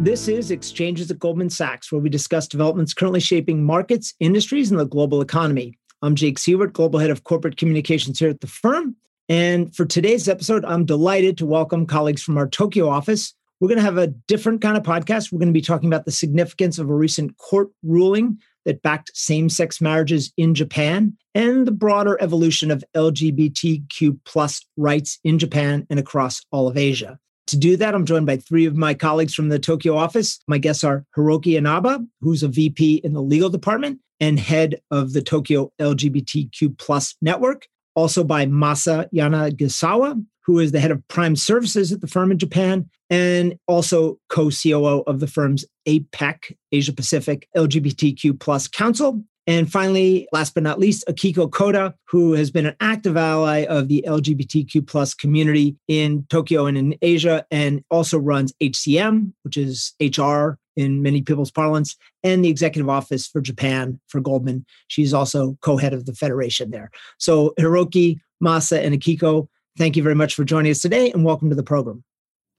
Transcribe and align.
This 0.00 0.28
is 0.28 0.50
Exchanges 0.50 1.10
at 1.10 1.18
Goldman 1.18 1.50
Sachs, 1.50 1.92
where 1.92 2.00
we 2.00 2.08
discuss 2.08 2.48
developments 2.48 2.94
currently 2.94 3.20
shaping 3.20 3.62
markets, 3.62 4.14
industries, 4.18 4.70
and 4.70 4.80
the 4.80 4.86
global 4.86 5.20
economy. 5.20 5.78
I'm 6.00 6.14
Jake 6.14 6.38
Siewert, 6.38 6.72
Global 6.72 6.98
Head 6.98 7.10
of 7.10 7.24
Corporate 7.24 7.58
Communications 7.58 8.18
here 8.18 8.30
at 8.30 8.40
the 8.40 8.46
firm. 8.46 8.96
And 9.28 9.76
for 9.76 9.84
today's 9.84 10.26
episode, 10.26 10.64
I'm 10.64 10.86
delighted 10.86 11.36
to 11.36 11.44
welcome 11.44 11.84
colleagues 11.84 12.22
from 12.22 12.38
our 12.38 12.48
Tokyo 12.48 12.88
office. 12.88 13.34
We're 13.60 13.68
going 13.68 13.76
to 13.76 13.84
have 13.84 13.98
a 13.98 14.06
different 14.06 14.62
kind 14.62 14.78
of 14.78 14.84
podcast. 14.84 15.30
We're 15.30 15.38
going 15.38 15.50
to 15.50 15.52
be 15.52 15.60
talking 15.60 15.90
about 15.90 16.06
the 16.06 16.12
significance 16.12 16.78
of 16.78 16.88
a 16.88 16.94
recent 16.94 17.36
court 17.36 17.68
ruling 17.82 18.38
that 18.64 18.80
backed 18.80 19.10
same 19.14 19.50
sex 19.50 19.82
marriages 19.82 20.32
in 20.38 20.54
Japan 20.54 21.14
and 21.34 21.66
the 21.66 21.72
broader 21.72 22.16
evolution 22.22 22.70
of 22.70 22.82
LGBTQ 22.96 24.18
plus 24.24 24.64
rights 24.78 25.18
in 25.24 25.38
Japan 25.38 25.86
and 25.90 26.00
across 26.00 26.40
all 26.50 26.68
of 26.68 26.78
Asia. 26.78 27.18
To 27.50 27.56
do 27.56 27.76
that, 27.78 27.96
I'm 27.96 28.06
joined 28.06 28.26
by 28.26 28.36
three 28.36 28.64
of 28.64 28.76
my 28.76 28.94
colleagues 28.94 29.34
from 29.34 29.48
the 29.48 29.58
Tokyo 29.58 29.96
office. 29.96 30.38
My 30.46 30.58
guests 30.58 30.84
are 30.84 31.04
Hiroki 31.16 31.58
Inaba, 31.58 31.98
who's 32.20 32.44
a 32.44 32.48
VP 32.48 33.00
in 33.02 33.12
the 33.12 33.20
legal 33.20 33.48
department 33.48 33.98
and 34.20 34.38
head 34.38 34.80
of 34.92 35.14
the 35.14 35.20
Tokyo 35.20 35.72
LGBTQ 35.80 36.78
plus 36.78 37.16
network. 37.20 37.66
Also 37.96 38.22
by 38.22 38.46
Masa 38.46 39.12
Yanagisawa, 39.12 40.24
who 40.44 40.60
is 40.60 40.70
the 40.70 40.78
head 40.78 40.92
of 40.92 41.06
prime 41.08 41.34
services 41.34 41.90
at 41.90 42.00
the 42.00 42.06
firm 42.06 42.30
in 42.30 42.38
Japan 42.38 42.88
and 43.10 43.58
also 43.66 44.20
co-COO 44.28 45.02
of 45.08 45.18
the 45.18 45.26
firm's 45.26 45.64
APAC, 45.88 46.56
Asia 46.70 46.92
Pacific 46.92 47.48
LGBTQ 47.56 48.38
plus 48.38 48.68
council. 48.68 49.24
And 49.50 49.70
finally, 49.70 50.28
last 50.30 50.54
but 50.54 50.62
not 50.62 50.78
least, 50.78 51.04
Akiko 51.08 51.50
Koda, 51.50 51.92
who 52.06 52.34
has 52.34 52.52
been 52.52 52.66
an 52.66 52.76
active 52.78 53.16
ally 53.16 53.64
of 53.64 53.88
the 53.88 54.04
LGBTQ 54.06 54.86
plus 54.86 55.12
community 55.12 55.76
in 55.88 56.24
Tokyo 56.30 56.66
and 56.66 56.78
in 56.78 56.94
Asia, 57.02 57.44
and 57.50 57.82
also 57.90 58.16
runs 58.16 58.52
HCM, 58.62 59.32
which 59.42 59.56
is 59.56 59.92
HR 60.00 60.50
in 60.76 61.02
many 61.02 61.20
people's 61.20 61.50
parlance, 61.50 61.96
and 62.22 62.44
the 62.44 62.48
executive 62.48 62.88
office 62.88 63.26
for 63.26 63.40
Japan 63.40 63.98
for 64.06 64.20
Goldman. 64.20 64.64
She's 64.86 65.12
also 65.12 65.58
co-head 65.62 65.94
of 65.94 66.06
the 66.06 66.14
federation 66.14 66.70
there. 66.70 66.92
So 67.18 67.52
Hiroki, 67.58 68.20
Masa, 68.40 68.80
and 68.80 68.94
Akiko, 68.94 69.48
thank 69.76 69.96
you 69.96 70.04
very 70.04 70.14
much 70.14 70.36
for 70.36 70.44
joining 70.44 70.70
us 70.70 70.80
today, 70.80 71.10
and 71.10 71.24
welcome 71.24 71.48
to 71.50 71.56
the 71.56 71.64
program. 71.64 72.04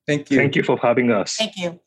Thank 0.08 0.30
you. 0.30 0.38
Thank 0.38 0.58
you 0.58 0.64
for 0.64 0.78
having 0.78 1.09
us. 1.09 1.38
Thank 1.38 1.56
you. 1.56 1.80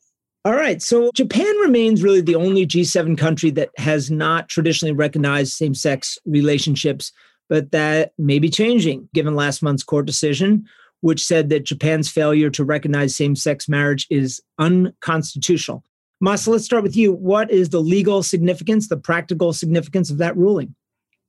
All 0.45 0.53
right. 0.53 0.79
So 0.79 1.09
Japan 1.15 1.57
remains 1.57 2.03
really 2.03 2.21
the 2.21 2.35
only 2.35 2.67
G7 2.67 3.17
country 3.17 3.49
that 3.51 3.71
has 3.77 4.11
not 4.11 4.47
traditionally 4.47 4.93
recognized 4.93 5.53
same 5.53 5.73
sex 5.73 6.19
relationships, 6.23 7.11
but 7.49 7.71
that 7.71 8.11
may 8.19 8.37
be 8.37 8.49
changing 8.49 9.09
given 9.11 9.33
last 9.33 9.63
month's 9.63 9.83
court 9.83 10.05
decision, 10.05 10.63
which 11.01 11.25
said 11.25 11.49
that 11.49 11.63
Japan's 11.63 12.11
failure 12.11 12.51
to 12.51 12.63
recognize 12.63 13.15
same 13.15 13.35
sex 13.35 13.67
marriage 13.67 14.05
is 14.11 14.39
unconstitutional. 14.59 15.83
Masa, 16.23 16.49
let's 16.49 16.65
start 16.65 16.83
with 16.83 16.95
you. 16.95 17.11
What 17.11 17.49
is 17.49 17.69
the 17.69 17.81
legal 17.81 18.21
significance, 18.21 18.87
the 18.87 18.97
practical 18.97 19.51
significance 19.51 20.11
of 20.11 20.19
that 20.19 20.37
ruling? 20.37 20.75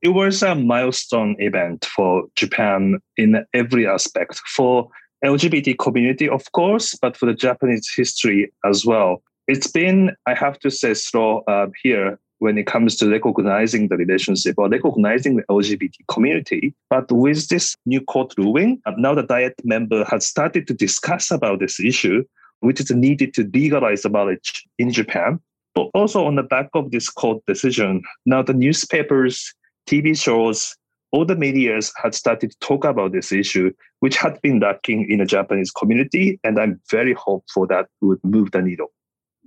It 0.03 0.11
was 0.11 0.42
a 0.42 0.55
milestone 0.55 1.37
event 1.39 1.87
for 1.87 2.25
Japan 2.37 3.00
in 3.17 3.47
every 3.55 3.87
aspect. 3.87 4.41
For 4.47 4.91
LGBT 5.27 5.78
community, 5.78 6.28
of 6.28 6.50
course, 6.52 6.94
but 6.94 7.16
for 7.16 7.27
the 7.27 7.34
Japanese 7.34 7.92
history 7.94 8.52
as 8.64 8.84
well. 8.84 9.22
It's 9.48 9.70
been, 9.70 10.14
I 10.27 10.34
have 10.34 10.58
to 10.60 10.70
say, 10.70 10.94
slow 10.94 11.42
uh, 11.46 11.66
here 11.82 12.19
when 12.38 12.58
it 12.58 12.66
comes 12.66 12.96
to 12.96 13.08
recognizing 13.08 13.88
the 13.88 13.97
relationship 13.97 14.56
or 14.58 14.69
recognizing 14.69 15.36
the 15.36 15.42
LGBT 15.44 15.94
community. 16.08 16.74
But 16.91 17.10
with 17.10 17.48
this 17.48 17.77
new 17.86 18.00
court 18.00 18.34
ruling, 18.36 18.80
now 18.98 19.14
the 19.14 19.22
Diet 19.22 19.54
member 19.64 20.04
has 20.04 20.27
started 20.27 20.66
to 20.66 20.74
discuss 20.74 21.30
about 21.30 21.60
this 21.60 21.80
issue, 21.80 22.24
which 22.60 22.80
is 22.80 22.91
needed 22.91 23.34
to 23.34 23.50
legalize 23.54 24.04
marriage 24.08 24.66
in 24.78 24.93
Japan. 24.93 25.41
But 25.75 25.91
also 25.94 26.25
on 26.25 26.37
the 26.37 26.43
back 26.43 26.69
of 26.75 26.91
this 26.91 27.08
court 27.08 27.44
decision, 27.47 28.03
now 28.25 28.43
the 28.43 28.54
newspapers, 28.54 29.54
TV 29.87 30.19
shows, 30.20 30.76
all 31.12 31.25
the 31.25 31.37
media 31.37 31.78
had 32.03 32.15
started 32.15 32.50
to 32.50 32.59
talk 32.59 32.84
about 32.84 33.12
this 33.12 33.33
issue, 33.33 33.72
which 34.00 34.17
had 34.17 34.41
been 34.43 34.61
lacking 34.61 35.11
in 35.11 35.19
the 35.19 35.25
Japanese 35.25 35.71
community. 35.71 36.39
And 36.44 36.59
I'm 36.59 36.81
very 36.91 37.15
hopeful 37.15 37.67
that 37.69 37.87
would 38.00 38.19
move 38.25 38.50
the 38.50 38.62
needle. 38.62 38.93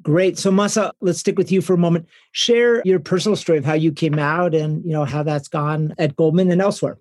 Great. 0.01 0.37
So 0.37 0.49
Masa, 0.51 0.91
let's 1.01 1.19
stick 1.19 1.37
with 1.37 1.51
you 1.51 1.61
for 1.61 1.73
a 1.73 1.77
moment. 1.77 2.07
Share 2.31 2.81
your 2.85 2.99
personal 2.99 3.35
story 3.35 3.57
of 3.57 3.65
how 3.65 3.73
you 3.73 3.91
came 3.91 4.17
out 4.17 4.55
and 4.55 4.83
you 4.85 4.91
know 4.91 5.03
how 5.03 5.23
that's 5.23 5.49
gone 5.49 5.93
at 5.97 6.15
Goldman 6.15 6.51
and 6.51 6.61
elsewhere. 6.61 6.97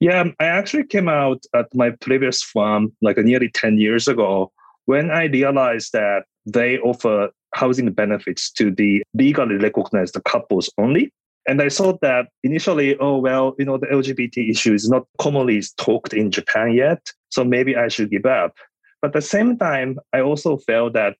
Yeah, 0.00 0.24
I 0.40 0.44
actually 0.44 0.84
came 0.84 1.08
out 1.08 1.44
at 1.54 1.66
my 1.74 1.90
previous 1.90 2.42
firm 2.42 2.92
like 3.02 3.18
nearly 3.18 3.50
10 3.50 3.76
years 3.76 4.08
ago 4.08 4.50
when 4.86 5.10
I 5.10 5.24
realized 5.24 5.92
that 5.92 6.24
they 6.46 6.78
offer 6.78 7.28
housing 7.54 7.92
benefits 7.92 8.50
to 8.52 8.70
the 8.70 9.02
legally 9.12 9.56
recognized 9.56 10.16
couples 10.24 10.70
only. 10.78 11.12
And 11.46 11.62
I 11.62 11.68
thought 11.68 12.00
that 12.02 12.28
initially, 12.44 12.96
oh, 12.98 13.18
well, 13.18 13.54
you 13.58 13.64
know, 13.64 13.78
the 13.78 13.86
LGBT 13.86 14.50
issue 14.50 14.74
is 14.74 14.88
not 14.88 15.06
commonly 15.18 15.62
talked 15.78 16.12
in 16.12 16.30
Japan 16.30 16.72
yet. 16.72 17.12
So 17.30 17.44
maybe 17.44 17.76
I 17.76 17.88
should 17.88 18.10
give 18.10 18.26
up. 18.26 18.54
But 19.00 19.08
at 19.08 19.14
the 19.14 19.22
same 19.22 19.56
time, 19.56 19.98
I 20.12 20.20
also 20.20 20.58
felt 20.58 20.92
that, 20.92 21.16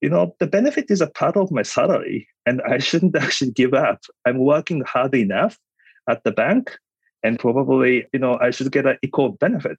you 0.00 0.10
know, 0.10 0.34
the 0.38 0.46
benefit 0.46 0.90
is 0.90 1.00
a 1.00 1.06
part 1.06 1.36
of 1.36 1.50
my 1.50 1.62
salary 1.62 2.28
and 2.44 2.60
I 2.62 2.78
shouldn't 2.78 3.16
actually 3.20 3.52
give 3.52 3.72
up. 3.72 4.00
I'm 4.26 4.38
working 4.38 4.82
hard 4.82 5.14
enough 5.14 5.58
at 6.08 6.22
the 6.24 6.32
bank 6.32 6.76
and 7.22 7.38
probably, 7.38 8.06
you 8.12 8.18
know, 8.18 8.38
I 8.40 8.50
should 8.50 8.72
get 8.72 8.86
an 8.86 8.98
equal 9.02 9.30
benefit. 9.30 9.78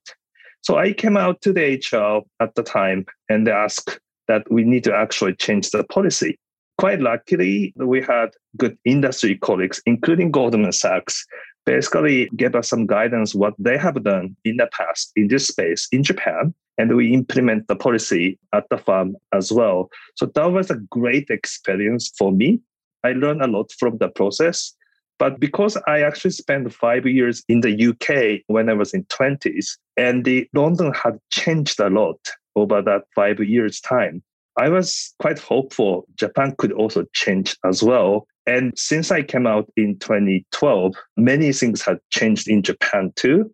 So 0.61 0.77
I 0.77 0.93
came 0.93 1.17
out 1.17 1.41
to 1.41 1.53
the 1.53 1.75
HR 1.75 2.25
at 2.41 2.55
the 2.55 2.63
time 2.63 3.05
and 3.29 3.47
asked 3.47 3.99
that 4.27 4.49
we 4.49 4.63
need 4.63 4.85
to 4.85 4.95
actually 4.95 5.35
change 5.35 5.69
the 5.71 5.83
policy 5.83 6.39
quite 6.83 6.99
luckily, 6.99 7.73
we 7.77 8.01
had 8.01 8.31
good 8.57 8.77
industry 8.83 9.37
colleagues, 9.37 9.81
including 9.85 10.31
Goldman 10.31 10.73
Sachs, 10.73 11.25
basically 11.65 12.29
gave 12.35 12.55
us 12.55 12.67
some 12.67 12.85
guidance 12.85 13.33
what 13.33 13.53
they 13.57 13.77
have 13.77 14.03
done 14.03 14.35
in 14.43 14.57
the 14.57 14.67
past 14.67 15.13
in 15.15 15.29
this 15.29 15.47
space 15.47 15.87
in 15.93 16.03
Japan. 16.03 16.53
And 16.77 16.97
we 16.97 17.13
implement 17.13 17.69
the 17.69 17.77
policy 17.77 18.37
at 18.53 18.67
the 18.69 18.77
firm 18.77 19.15
as 19.33 19.49
well. 19.49 19.89
So 20.15 20.25
that 20.35 20.51
was 20.51 20.69
a 20.69 20.81
great 20.91 21.29
experience 21.29 22.11
for 22.17 22.33
me. 22.33 22.59
I 23.05 23.13
learned 23.13 23.43
a 23.43 23.47
lot 23.47 23.71
from 23.79 23.97
the 23.99 24.09
process. 24.09 24.73
But 25.19 25.39
because 25.39 25.77
I 25.87 26.01
actually 26.01 26.31
spent 26.31 26.73
five 26.73 27.05
years 27.05 27.45
in 27.47 27.61
the 27.61 27.71
UK 27.91 28.43
when 28.47 28.67
I 28.67 28.73
was 28.73 28.93
in 28.93 29.05
20s, 29.05 29.77
and 29.95 30.25
the 30.25 30.49
London 30.53 30.91
had 30.93 31.17
changed 31.31 31.79
a 31.79 31.89
lot 31.89 32.19
over 32.57 32.81
that 32.81 33.03
five 33.15 33.39
years 33.39 33.79
time, 33.79 34.21
I 34.57 34.69
was 34.69 35.13
quite 35.19 35.39
hopeful 35.39 36.05
Japan 36.15 36.55
could 36.57 36.71
also 36.71 37.05
change 37.13 37.57
as 37.65 37.81
well. 37.81 38.27
And 38.45 38.77
since 38.77 39.11
I 39.11 39.23
came 39.23 39.47
out 39.47 39.71
in 39.77 39.97
2012, 39.99 40.95
many 41.17 41.51
things 41.53 41.81
have 41.83 41.99
changed 42.11 42.47
in 42.47 42.61
Japan 42.61 43.13
too. 43.15 43.53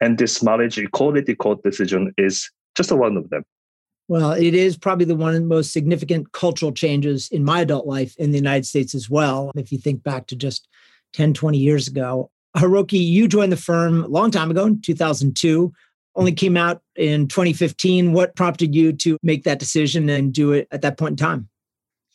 And 0.00 0.18
this 0.18 0.42
marriage 0.42 0.78
equality 0.78 1.34
court 1.34 1.62
decision 1.62 2.12
is 2.18 2.50
just 2.76 2.92
one 2.92 3.16
of 3.16 3.30
them. 3.30 3.42
Well, 4.08 4.32
it 4.32 4.54
is 4.54 4.76
probably 4.76 5.06
the 5.06 5.16
one 5.16 5.34
of 5.34 5.40
the 5.40 5.46
most 5.46 5.72
significant 5.72 6.30
cultural 6.32 6.70
changes 6.70 7.28
in 7.32 7.44
my 7.44 7.62
adult 7.62 7.86
life 7.86 8.14
in 8.18 8.30
the 8.30 8.38
United 8.38 8.66
States 8.66 8.94
as 8.94 9.10
well. 9.10 9.50
If 9.56 9.72
you 9.72 9.78
think 9.78 10.04
back 10.04 10.28
to 10.28 10.36
just 10.36 10.68
10, 11.14 11.34
20 11.34 11.58
years 11.58 11.88
ago, 11.88 12.30
Hiroki, 12.56 13.04
you 13.04 13.26
joined 13.26 13.52
the 13.52 13.56
firm 13.56 14.04
a 14.04 14.08
long 14.08 14.30
time 14.30 14.50
ago 14.50 14.66
in 14.66 14.80
2002 14.80 15.72
only 16.16 16.32
came 16.32 16.56
out 16.56 16.82
in 16.96 17.28
2015. 17.28 18.12
What 18.12 18.34
prompted 18.34 18.74
you 18.74 18.92
to 18.94 19.18
make 19.22 19.44
that 19.44 19.58
decision 19.58 20.08
and 20.08 20.32
do 20.32 20.52
it 20.52 20.68
at 20.70 20.82
that 20.82 20.98
point 20.98 21.12
in 21.12 21.16
time? 21.16 21.48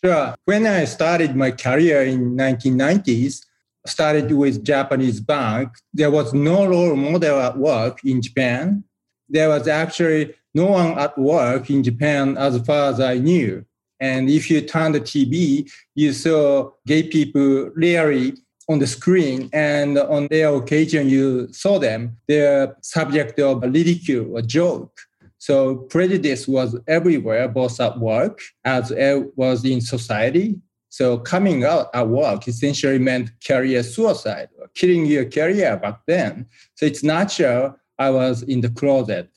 Sure. 0.04 0.36
When 0.46 0.66
I 0.66 0.86
started 0.86 1.36
my 1.36 1.52
career 1.52 2.02
in 2.04 2.36
1990s, 2.36 3.46
started 3.86 4.32
with 4.32 4.64
Japanese 4.64 5.20
bank, 5.20 5.70
there 5.94 6.12
was 6.12 6.34
no 6.34 6.66
role 6.66 6.96
model 6.96 7.40
at 7.40 7.58
work 7.58 8.00
in 8.04 8.22
Japan. 8.22 8.84
There 9.30 9.50
was 9.50 9.68
actually 9.68 10.34
no 10.54 10.66
one 10.66 10.98
at 11.00 11.18
work 11.18 11.70
in 11.70 11.84
Japan 11.84 12.38
as 12.38 12.60
far 12.66 12.92
as 12.92 13.00
I 13.00 13.18
knew. 13.20 13.64
And 14.00 14.30
if 14.30 14.50
you 14.50 14.62
turn 14.62 14.94
the 14.94 15.02
TV, 15.02 15.72
you 15.94 16.12
saw 16.14 16.72
gay 16.88 17.04
people 17.04 17.70
rarely 17.76 18.34
on 18.72 18.80
the 18.80 18.88
screen 18.88 19.50
and 19.54 19.98
on 19.98 20.28
their 20.30 20.56
occasion 20.56 21.10
you 21.10 21.52
saw 21.52 21.78
them, 21.78 22.18
they're 22.28 22.76
subject 22.82 23.40
of 23.40 23.62
ridicule 23.62 24.38
or 24.38 24.42
joke. 24.42 24.98
So 25.38 25.76
prejudice 25.76 26.48
was 26.48 26.78
everywhere, 26.88 27.48
both 27.48 27.80
at 27.82 28.00
work 28.00 28.42
as 28.64 28.92
it 28.92 29.36
was 29.36 29.66
in 29.66 29.82
society. 29.82 30.60
So 30.90 31.18
coming 31.18 31.64
out 31.64 31.88
at 31.94 32.08
work 32.08 32.48
essentially 32.48 33.00
meant 33.00 33.32
career 33.46 33.82
suicide 33.82 34.50
or 34.60 34.68
killing 34.76 35.06
your 35.06 35.26
career 35.26 35.78
back 35.78 36.02
then. 36.06 36.46
So 36.76 36.86
it's 36.86 37.04
natural 37.04 37.76
I 37.98 38.10
was 38.10 38.44
in 38.44 38.62
the 38.62 38.70
closet. 38.70 39.30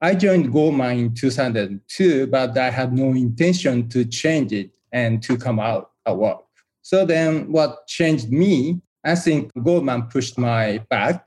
I 0.00 0.14
joined 0.14 0.52
Goldman 0.52 0.98
in 0.98 1.14
2002, 1.14 2.28
but 2.28 2.56
I 2.56 2.70
had 2.70 2.92
no 2.92 3.08
intention 3.08 3.88
to 3.88 4.04
change 4.04 4.52
it 4.52 4.70
and 4.92 5.22
to 5.24 5.36
come 5.36 5.58
out 5.58 5.90
at 6.06 6.16
work. 6.16 6.47
So 6.88 7.04
then 7.04 7.52
what 7.52 7.86
changed 7.86 8.32
me, 8.32 8.80
I 9.04 9.14
think 9.14 9.52
Goldman 9.62 10.04
pushed 10.04 10.38
my 10.38 10.78
back. 10.88 11.26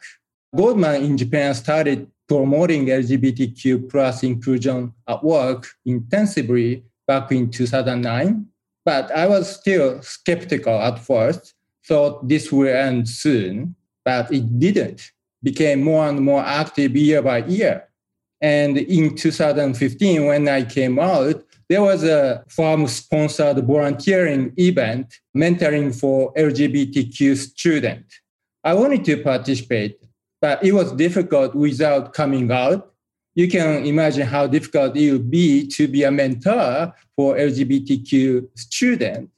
Goldman 0.57 1.03
in 1.03 1.19
Japan 1.19 1.53
started 1.53 2.09
promoting 2.27 2.87
LGBTQ 2.87 3.87
plus 3.87 4.23
inclusion 4.23 4.91
at 5.07 5.23
work 5.23 5.67
intensively 5.85 6.83
back 7.05 7.31
in 7.31 7.51
2009. 7.51 8.47
But 8.83 9.11
I 9.11 9.27
was 9.27 9.55
still 9.55 10.01
skeptical 10.01 10.81
at 10.81 10.97
first, 10.97 11.53
thought 11.85 12.27
this 12.27 12.51
will 12.51 12.67
end 12.67 13.07
soon, 13.07 13.75
but 14.03 14.33
it 14.33 14.57
didn't. 14.57 15.11
Became 15.43 15.83
more 15.83 16.07
and 16.07 16.21
more 16.21 16.41
active 16.41 16.95
year 16.95 17.21
by 17.21 17.45
year. 17.45 17.87
And 18.41 18.79
in 18.79 19.15
2015, 19.15 20.25
when 20.25 20.49
I 20.49 20.63
came 20.63 20.97
out, 20.97 21.43
there 21.71 21.81
was 21.81 22.03
a 22.03 22.43
farm 22.49 22.85
sponsored 22.85 23.65
volunteering 23.65 24.51
event 24.57 25.21
mentoring 25.33 25.97
for 25.97 26.33
LGBTQ 26.33 27.37
students. 27.37 28.19
I 28.61 28.73
wanted 28.73 29.05
to 29.05 29.23
participate, 29.23 29.97
but 30.41 30.61
it 30.65 30.73
was 30.73 30.91
difficult 30.91 31.55
without 31.55 32.13
coming 32.13 32.51
out. 32.51 32.91
You 33.35 33.47
can 33.47 33.85
imagine 33.85 34.27
how 34.27 34.47
difficult 34.47 34.97
it 34.97 35.13
would 35.13 35.31
be 35.31 35.65
to 35.67 35.87
be 35.87 36.03
a 36.03 36.11
mentor 36.11 36.93
for 37.15 37.37
LGBTQ 37.37 38.49
students 38.55 39.31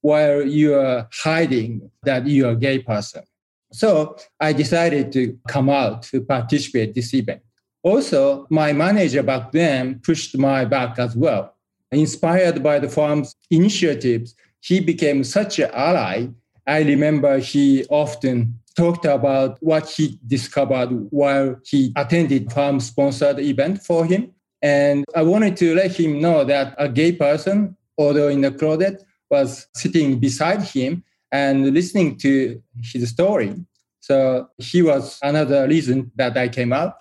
while 0.00 0.46
you 0.46 0.76
are 0.76 1.08
hiding 1.12 1.90
that 2.04 2.24
you 2.24 2.46
are 2.46 2.52
a 2.52 2.56
gay 2.56 2.78
person. 2.78 3.24
So 3.72 4.16
I 4.38 4.52
decided 4.52 5.10
to 5.14 5.36
come 5.48 5.68
out 5.68 6.04
to 6.04 6.20
participate 6.20 6.94
this 6.94 7.12
event. 7.14 7.42
Also, 7.82 8.46
my 8.48 8.72
manager 8.72 9.24
back 9.24 9.50
then 9.50 9.98
pushed 10.04 10.38
my 10.38 10.64
back 10.64 10.96
as 11.00 11.16
well. 11.16 11.56
Inspired 11.92 12.62
by 12.62 12.78
the 12.78 12.88
farm's 12.88 13.34
initiatives, 13.50 14.34
he 14.60 14.80
became 14.80 15.24
such 15.24 15.58
an 15.58 15.70
ally. 15.72 16.28
I 16.66 16.82
remember 16.82 17.38
he 17.38 17.84
often 17.88 18.60
talked 18.76 19.04
about 19.04 19.58
what 19.60 19.88
he 19.88 20.18
discovered 20.26 20.88
while 21.10 21.56
he 21.66 21.92
attended 21.96 22.52
farm 22.52 22.78
sponsored 22.80 23.40
event 23.40 23.82
for 23.82 24.04
him. 24.04 24.32
And 24.62 25.04
I 25.16 25.22
wanted 25.22 25.56
to 25.58 25.74
let 25.74 25.98
him 25.98 26.20
know 26.20 26.44
that 26.44 26.74
a 26.78 26.88
gay 26.88 27.12
person, 27.12 27.76
although 27.98 28.28
in 28.28 28.42
the 28.42 28.52
closet, 28.52 29.02
was 29.30 29.66
sitting 29.74 30.18
beside 30.20 30.62
him 30.62 31.02
and 31.32 31.72
listening 31.72 32.16
to 32.18 32.62
his 32.82 33.08
story. 33.08 33.54
So 34.00 34.48
he 34.58 34.82
was 34.82 35.18
another 35.22 35.66
reason 35.66 36.10
that 36.16 36.36
I 36.36 36.48
came 36.48 36.72
out. 36.72 36.94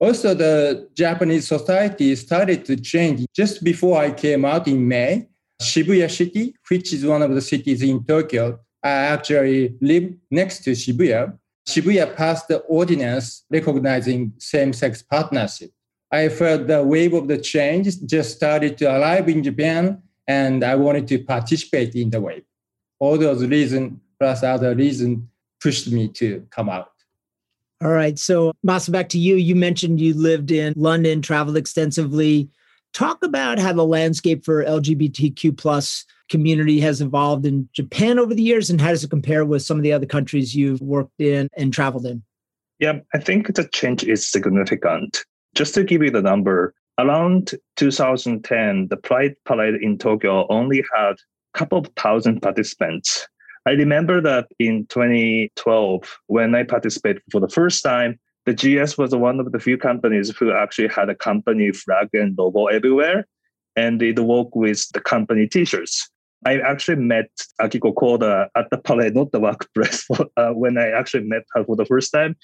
Also, 0.00 0.32
the 0.32 0.88
Japanese 0.94 1.48
society 1.48 2.14
started 2.14 2.64
to 2.64 2.76
change 2.76 3.26
just 3.34 3.64
before 3.64 3.98
I 4.00 4.12
came 4.12 4.44
out 4.44 4.68
in 4.68 4.86
May. 4.86 5.28
Shibuya 5.60 6.08
City, 6.08 6.54
which 6.68 6.92
is 6.92 7.04
one 7.04 7.20
of 7.20 7.34
the 7.34 7.40
cities 7.40 7.82
in 7.82 8.04
Tokyo, 8.04 8.60
I 8.82 8.90
actually 8.90 9.76
live 9.80 10.14
next 10.30 10.62
to 10.64 10.70
Shibuya. 10.70 11.36
Shibuya 11.68 12.14
passed 12.14 12.46
the 12.46 12.58
ordinance 12.58 13.44
recognizing 13.50 14.32
same 14.38 14.72
sex 14.72 15.02
partnership. 15.02 15.70
I 16.12 16.28
felt 16.28 16.68
the 16.68 16.82
wave 16.82 17.12
of 17.12 17.26
the 17.26 17.38
change 17.38 17.88
just 18.06 18.36
started 18.36 18.78
to 18.78 18.86
arrive 18.86 19.28
in 19.28 19.42
Japan, 19.42 20.00
and 20.26 20.62
I 20.64 20.76
wanted 20.76 21.08
to 21.08 21.18
participate 21.24 21.94
in 21.96 22.10
the 22.10 22.20
wave. 22.20 22.44
All 23.00 23.18
those 23.18 23.44
reasons, 23.44 23.98
plus 24.18 24.42
other 24.44 24.74
reasons, 24.74 25.26
pushed 25.60 25.90
me 25.90 26.08
to 26.08 26.46
come 26.50 26.70
out. 26.70 26.92
All 27.82 27.90
right. 27.90 28.18
So, 28.18 28.52
Masa, 28.66 28.90
back 28.90 29.08
to 29.10 29.18
you. 29.18 29.36
You 29.36 29.54
mentioned 29.54 30.00
you 30.00 30.14
lived 30.14 30.50
in 30.50 30.74
London, 30.76 31.22
traveled 31.22 31.56
extensively. 31.56 32.48
Talk 32.92 33.22
about 33.22 33.58
how 33.58 33.72
the 33.72 33.84
landscape 33.84 34.44
for 34.44 34.64
LGBTQ 34.64 35.56
plus 35.56 36.04
community 36.28 36.80
has 36.80 37.00
evolved 37.00 37.46
in 37.46 37.68
Japan 37.72 38.18
over 38.18 38.34
the 38.34 38.42
years, 38.42 38.70
and 38.70 38.80
how 38.80 38.88
does 38.88 39.04
it 39.04 39.10
compare 39.10 39.44
with 39.44 39.62
some 39.62 39.76
of 39.76 39.82
the 39.82 39.92
other 39.92 40.06
countries 40.06 40.54
you've 40.54 40.80
worked 40.80 41.20
in 41.20 41.48
and 41.56 41.72
traveled 41.72 42.06
in? 42.06 42.22
Yeah, 42.78 43.00
I 43.14 43.18
think 43.18 43.54
the 43.54 43.68
change 43.68 44.04
is 44.04 44.26
significant. 44.26 45.24
Just 45.54 45.74
to 45.74 45.84
give 45.84 46.02
you 46.02 46.10
the 46.10 46.22
number, 46.22 46.74
around 46.98 47.54
2010, 47.76 48.88
the 48.88 48.96
Pride 48.96 49.34
Parade 49.44 49.76
in 49.82 49.98
Tokyo 49.98 50.46
only 50.48 50.84
had 50.94 51.12
a 51.12 51.58
couple 51.58 51.78
of 51.78 51.86
thousand 51.96 52.40
participants. 52.40 53.26
I 53.68 53.72
remember 53.72 54.22
that 54.22 54.48
in 54.58 54.86
2012, 54.86 56.18
when 56.28 56.54
I 56.54 56.62
participated 56.62 57.20
for 57.30 57.38
the 57.38 57.50
first 57.50 57.82
time, 57.82 58.18
the 58.46 58.54
GS 58.54 58.96
was 58.96 59.14
one 59.14 59.40
of 59.40 59.52
the 59.52 59.58
few 59.58 59.76
companies 59.76 60.34
who 60.34 60.50
actually 60.52 60.88
had 60.88 61.10
a 61.10 61.14
company 61.14 61.70
flag 61.72 62.08
and 62.14 62.34
logo 62.38 62.64
everywhere, 62.68 63.26
and 63.76 64.00
it 64.00 64.18
worked 64.20 64.56
with 64.56 64.88
the 64.94 65.00
company 65.00 65.46
T-shirts. 65.46 66.08
I 66.46 66.60
actually 66.60 66.96
met 66.96 67.28
Akiko 67.60 67.94
Koda 67.94 68.48
at 68.56 68.70
the 68.70 68.78
parade, 68.78 69.14
not 69.14 69.32
the 69.32 69.40
workplace. 69.40 70.08
uh, 70.38 70.52
when 70.52 70.78
I 70.78 70.88
actually 70.88 71.24
met 71.24 71.42
her 71.52 71.62
for 71.62 71.76
the 71.76 71.84
first 71.84 72.10
time, 72.10 72.36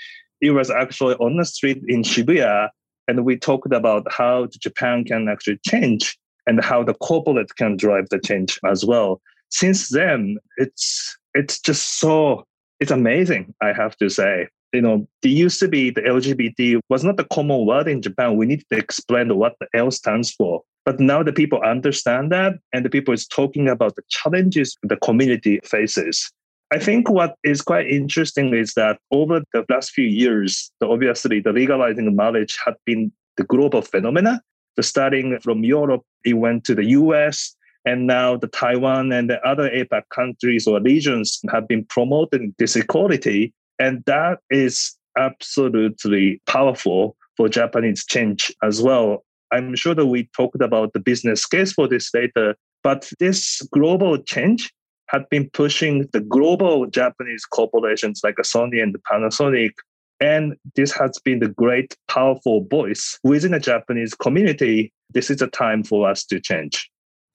it 0.43 0.51
was 0.51 0.69
actually 0.69 1.15
on 1.15 1.39
the 1.39 1.47
street 1.47 1.81
in 1.89 2.03
Shibuya, 2.03 2.69
and 3.09 3.25
we 3.25 3.39
talked 3.39 3.73
about 3.73 4.13
how 4.13 4.49
Japan 4.61 5.05
can 5.05 5.31
actually 5.31 5.59
change 5.67 6.19
and 6.47 6.63
how 6.63 6.85
the 6.85 6.93
corporate 6.93 7.57
can 7.57 7.79
drive 7.79 8.11
the 8.11 8.19
change 8.19 8.61
as 8.67 8.85
well 8.85 9.23
since 9.55 9.89
then, 9.91 10.37
it's 10.57 11.17
it's 11.35 11.61
just 11.61 12.01
so 12.01 12.45
it's 12.81 12.91
amazing. 12.91 13.55
I 13.63 13.73
have 13.73 13.97
to 13.99 14.11
say, 14.11 14.49
you 14.73 14.81
know, 14.81 15.07
there 15.23 15.31
used 15.31 15.61
to 15.61 15.69
be 15.69 15.91
the 15.91 16.03
LGBT 16.03 16.81
was 16.91 17.05
not 17.05 17.17
the 17.17 17.25
common 17.33 17.65
word 17.65 17.87
in 17.87 18.03
Japan. 18.03 18.37
We 18.37 18.47
need 18.47 18.65
to 18.71 18.77
explain 18.77 19.35
what 19.37 19.55
the 19.61 19.69
L 19.75 19.93
stands 19.93 20.33
for. 20.33 20.63
But 20.85 20.99
now 20.99 21.23
the 21.23 21.33
people 21.33 21.61
understand 21.63 22.33
that, 22.33 22.55
and 22.73 22.85
the 22.85 22.91
people 22.91 23.15
is 23.15 23.27
talking 23.27 23.69
about 23.69 23.95
the 23.95 24.03
challenges 24.09 24.77
the 24.83 24.97
community 24.97 25.61
faces. 25.65 26.31
I 26.73 26.79
think 26.79 27.09
what 27.09 27.37
is 27.45 27.63
quite 27.63 27.87
interesting 27.87 28.53
is 28.55 28.75
that 28.75 28.99
over 29.13 29.41
the 29.53 29.65
last 29.69 29.93
few 29.93 30.07
years, 30.07 30.73
the, 30.81 30.89
obviously 30.89 31.39
the 31.39 31.53
legalizing 31.53 32.15
marriage 32.17 32.59
had 32.65 32.75
been 32.85 33.13
the 33.37 33.45
global 33.45 33.83
phenomena. 33.83 34.43
The 34.77 34.83
starting 34.83 35.39
from 35.39 35.63
Europe, 35.63 36.03
it 36.25 36.35
went 36.35 36.65
to 36.65 36.75
the 36.75 36.87
US, 36.99 37.55
and 37.85 38.07
now 38.07 38.37
the 38.37 38.49
Taiwan 38.49 39.13
and 39.13 39.29
the 39.29 39.41
other 39.47 39.69
APAC 39.71 40.03
countries 40.11 40.67
or 40.67 40.81
regions 40.81 41.41
have 41.51 41.69
been 41.69 41.85
promoting 41.85 42.55
this 42.59 42.77
equality. 42.77 43.53
And 43.79 44.03
that 44.07 44.39
is 44.51 44.97
absolutely 45.19 46.41
powerful 46.47 47.17
for 47.37 47.49
Japanese 47.49 48.05
change 48.05 48.53
as 48.63 48.83
well. 48.83 49.25
I'm 49.53 49.77
sure 49.77 49.95
that 49.95 50.07
we 50.07 50.29
talked 50.37 50.63
about 50.63 50.93
the 50.93 51.01
business 51.01 51.45
case 51.47 51.73
for 51.73 51.87
this 51.87 52.13
later, 52.15 52.57
but 52.83 53.11
this 53.21 53.61
global 53.73 54.19
change 54.19 54.73
had 55.09 55.29
been 55.29 55.51
pushing 55.51 56.09
the 56.13 56.21
global 56.21 56.87
Japanese 56.87 57.45
corporations 57.45 58.23
like 58.25 58.37
Sony 58.37 58.83
and 58.83 58.97
Panasonic. 59.11 59.73
And 60.21 60.55
this 60.75 60.93
has 60.93 61.19
been 61.19 61.41
the 61.41 61.49
great, 61.49 61.97
powerful 62.09 62.65
voice 62.65 63.19
within 63.23 63.53
the 63.53 63.61
Japanese 63.61 64.15
community. 64.15 64.93
This 65.11 65.31
is 65.31 65.43
a 65.43 65.49
time 65.49 65.85
for 65.85 66.09
us 66.09 66.25
to 66.27 66.41
change. 66.41 66.91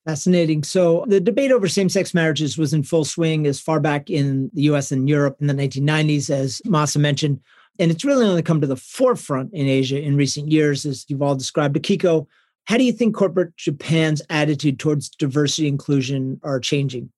Fascinating. 0.06 0.62
So 0.62 1.04
the 1.08 1.20
debate 1.20 1.52
over 1.52 1.68
same 1.68 1.90
sex 1.90 2.14
marriages 2.14 2.56
was 2.56 2.72
in 2.72 2.82
full 2.82 3.04
swing 3.04 3.46
as 3.46 3.60
far 3.60 3.80
back 3.80 4.08
in 4.08 4.50
the 4.54 4.62
US 4.62 4.92
and 4.92 5.08
Europe 5.08 5.36
in 5.40 5.46
the 5.46 5.54
1990s, 5.54 6.30
as 6.30 6.60
Masa 6.62 6.98
mentioned. 6.98 7.40
And 7.78 7.90
it's 7.90 8.04
really 8.04 8.26
only 8.26 8.42
come 8.42 8.60
to 8.60 8.66
the 8.66 8.76
forefront 8.76 9.52
in 9.52 9.66
Asia 9.66 10.00
in 10.00 10.16
recent 10.16 10.50
years, 10.50 10.86
as 10.86 11.04
you've 11.08 11.22
all 11.22 11.36
described. 11.36 11.76
Akiko, 11.76 12.26
how 12.66 12.76
do 12.76 12.84
you 12.84 12.92
think 12.92 13.14
corporate 13.14 13.56
Japan's 13.56 14.22
attitude 14.30 14.78
towards 14.78 15.08
diversity 15.08 15.68
inclusion 15.68 16.40
are 16.42 16.60
changing? 16.60 17.10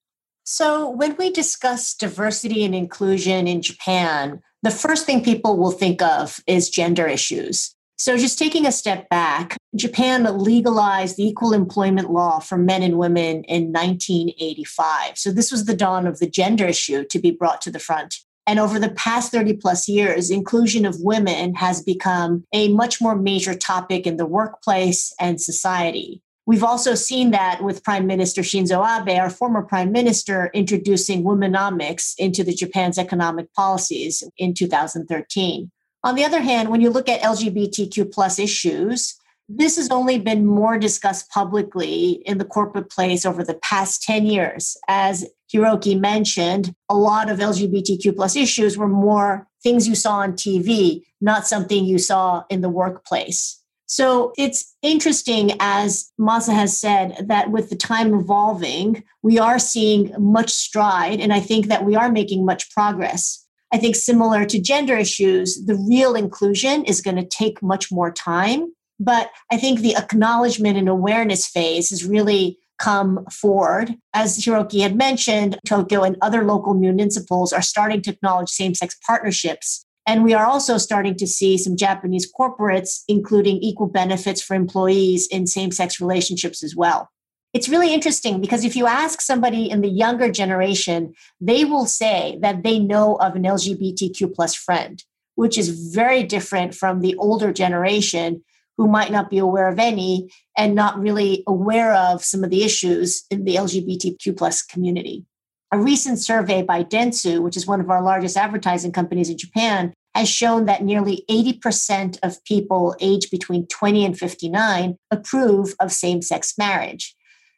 So, 0.45 0.91
when 0.91 1.17
we 1.17 1.31
discuss 1.31 1.95
diversity 1.95 2.65
and 2.65 2.75
inclusion 2.75 3.47
in 3.47 3.63
Japan, 3.63 4.43
the 4.63 4.71
first 4.71 5.07
thing 5.07 5.23
people 5.23 5.57
will 5.57 5.71
think 5.71 6.03
of 6.03 6.41
is 6.47 6.69
gender 6.69 7.07
issues. 7.07 7.75
So, 7.97 8.17
just 8.17 8.39
taking 8.39 8.67
a 8.67 8.73
step 8.73 9.09
back, 9.09 9.57
Japan 9.77 10.25
legalized 10.39 11.17
the 11.17 11.27
equal 11.27 11.53
employment 11.53 12.11
law 12.11 12.41
for 12.41 12.59
men 12.59 12.83
and 12.83 12.99
women 12.99 13.45
in 13.45 13.73
1985. 13.73 15.17
So, 15.19 15.31
this 15.31 15.53
was 15.53 15.67
the 15.67 15.77
dawn 15.77 16.07
of 16.07 16.19
the 16.19 16.29
gender 16.29 16.67
issue 16.67 17.05
to 17.05 17.19
be 17.19 17.31
brought 17.31 17.61
to 17.63 17.71
the 17.71 17.79
front. 17.79 18.17
And 18.47 18.59
over 18.59 18.79
the 18.79 18.91
past 18.91 19.31
30 19.31 19.55
plus 19.55 19.89
years, 19.89 20.31
inclusion 20.31 20.85
of 20.85 21.01
women 21.01 21.55
has 21.55 21.83
become 21.83 22.45
a 22.53 22.69
much 22.69 23.01
more 23.01 23.15
major 23.15 23.55
topic 23.55 24.07
in 24.07 24.17
the 24.17 24.27
workplace 24.27 25.15
and 25.21 25.41
society. 25.41 26.23
We've 26.45 26.65
also 26.65 26.97
seen 26.97 27.31
that 27.31 27.63
with 27.63 27.85
Prime 27.85 28.07
Minister 28.09 28.43
Shinzo 28.43 28.85
Abe, 28.85 29.17
our 29.17 29.31
former 29.31 29.63
prime 29.63 29.93
minister, 29.93 30.51
introducing 30.53 31.23
womenomics 31.23 32.15
into 32.19 32.43
the 32.43 32.53
Japan's 32.53 32.99
economic 32.99 33.53
policies 33.55 34.25
in 34.37 34.53
2013. 34.53 35.71
On 36.05 36.15
the 36.15 36.25
other 36.25 36.41
hand, 36.41 36.69
when 36.69 36.81
you 36.81 36.91
look 36.91 37.09
at 37.09 37.21
LGBTQ 37.21 38.13
plus 38.13 38.39
issues, 38.39 39.15
this 39.49 39.77
has 39.77 39.89
only 39.91 40.19
been 40.19 40.47
more 40.47 40.79
discussed 40.79 41.31
publicly 41.31 42.23
in 42.25 42.39
the 42.39 42.45
corporate 42.45 42.91
place 42.91 43.27
over 43.27 43.45
the 43.45 43.55
past 43.55 44.03
10 44.03 44.27
years. 44.27 44.77
As 44.89 45.27
Hiroki 45.53 45.99
mentioned, 45.99 46.75
a 46.89 46.97
lot 46.97 47.31
of 47.31 47.39
LGBTQ 47.39 48.17
plus 48.17 48.37
issues 48.37 48.79
were 48.79 48.89
more 48.89 49.47
things 49.63 49.87
you 49.87 49.95
saw 49.95 50.19
on 50.19 50.33
TV, 50.33 51.03
not 51.21 51.47
something 51.47 51.85
you 51.85 51.99
saw 51.99 52.45
in 52.51 52.63
the 52.63 52.69
workplace. 52.69 53.63
So 53.87 54.33
it's 54.39 54.75
interesting, 54.81 55.53
as 55.61 56.11
Masa 56.19 56.55
has 56.55 56.81
said, 56.81 57.27
that 57.29 57.51
with 57.51 57.69
the 57.69 57.77
time 57.77 58.15
evolving, 58.15 59.05
we 59.21 59.39
are 59.39 59.59
seeing 59.59 60.15
much 60.19 60.51
stride, 60.51 61.21
and 61.21 61.31
I 61.31 61.41
think 61.41 61.67
that 61.67 61.85
we 61.85 61.95
are 61.95 62.11
making 62.11 62.47
much 62.47 62.71
progress. 62.71 63.42
I 63.73 63.79
think 63.79 63.97
similar 63.97 64.45
to 64.45 64.61
gender 64.61 64.97
issues, 64.97 65.65
the 65.65 65.75
real 65.75 66.15
inclusion 66.15 66.85
is 66.85 67.01
going 67.01 67.17
to 67.17 67.27
take 67.27 67.63
much 67.63 67.91
more 67.91 68.13
time. 68.13 68.73
But 69.01 69.31
I 69.51 69.57
think 69.57 69.81
the 69.81 69.97
acknowledgement 69.97 70.77
and 70.77 70.89
awareness 70.89 71.47
phase 71.47 71.91
has 71.91 72.05
really 72.05 72.59
come 72.79 73.25
forward. 73.31 73.95
As 74.13 74.39
Hiroki 74.39 74.83
had 74.83 74.97
mentioned, 74.97 75.59
Tokyo 75.67 76.03
and 76.03 76.17
other 76.21 76.45
local 76.45 76.75
municipals 76.75 77.53
are 77.53 77.63
starting 77.63 78.03
to 78.03 78.11
acknowledge 78.11 78.51
same 78.51 78.75
sex 78.75 78.97
partnerships. 79.07 79.87
And 80.07 80.25
we 80.25 80.35
are 80.35 80.45
also 80.45 80.79
starting 80.79 81.15
to 81.17 81.27
see 81.27 81.57
some 81.57 81.77
Japanese 81.77 82.31
corporates 82.31 83.03
including 83.07 83.59
equal 83.59 83.87
benefits 83.87 84.43
for 84.43 84.55
employees 84.55 85.29
in 85.29 85.47
same 85.47 85.71
sex 85.71 86.01
relationships 86.01 86.63
as 86.63 86.75
well. 86.75 87.09
It's 87.53 87.69
really 87.69 87.93
interesting 87.93 88.41
because 88.41 88.65
if 88.65 88.75
you 88.75 88.87
ask 88.87 89.21
somebody 89.21 89.69
in 89.69 89.83
the 89.83 89.89
younger 89.89 90.33
generation, 90.33 91.13
they 91.39 91.67
will 91.67 91.85
say 91.85 92.39
that 92.41 92.63
they 92.63 92.79
know 92.79 93.17
of 93.17 93.37
an 93.37 93.43
LGBTQ 93.43 94.35
plus 94.35 94.55
friend, 94.55 95.03
which 95.35 95.59
is 95.59 95.93
very 95.93 96.23
different 96.23 96.75
from 96.75 97.01
the 97.01 97.15
older 97.17 97.53
generation 97.53 98.43
who 98.79 98.89
might 98.89 99.13
not 99.13 99.29
be 99.29 99.37
aware 99.37 99.69
of 99.69 99.79
any 99.79 100.31
and 100.57 100.75
not 100.75 100.99
really 100.99 101.45
aware 101.47 101.95
of 101.95 102.25
some 102.25 102.43
of 102.43 102.49
the 102.49 102.63
issues 102.63 103.25
in 103.31 103.45
the 103.45 103.57
LGBTQ 103.57 104.35
plus 104.35 104.63
community. 104.63 105.27
A 105.73 105.79
recent 105.79 106.19
survey 106.19 106.63
by 106.63 106.83
Dentsu, 106.83 107.43
which 107.43 107.57
is 107.57 107.67
one 107.67 107.81
of 107.81 107.91
our 107.91 108.03
largest 108.03 108.37
advertising 108.37 108.93
companies 108.93 109.29
in 109.29 109.37
Japan, 109.37 109.93
has 110.15 110.29
shown 110.29 110.65
that 110.67 110.83
nearly 110.83 111.25
80% 111.31 112.19
of 112.23 112.43
people 112.45 112.97
aged 113.01 113.31
between 113.31 113.67
20 113.67 114.07
and 114.07 114.19
59 114.19 114.97
approve 115.11 115.75
of 115.81 115.93
same 115.93 116.23
sex 116.23 116.55
marriage. 116.57 117.15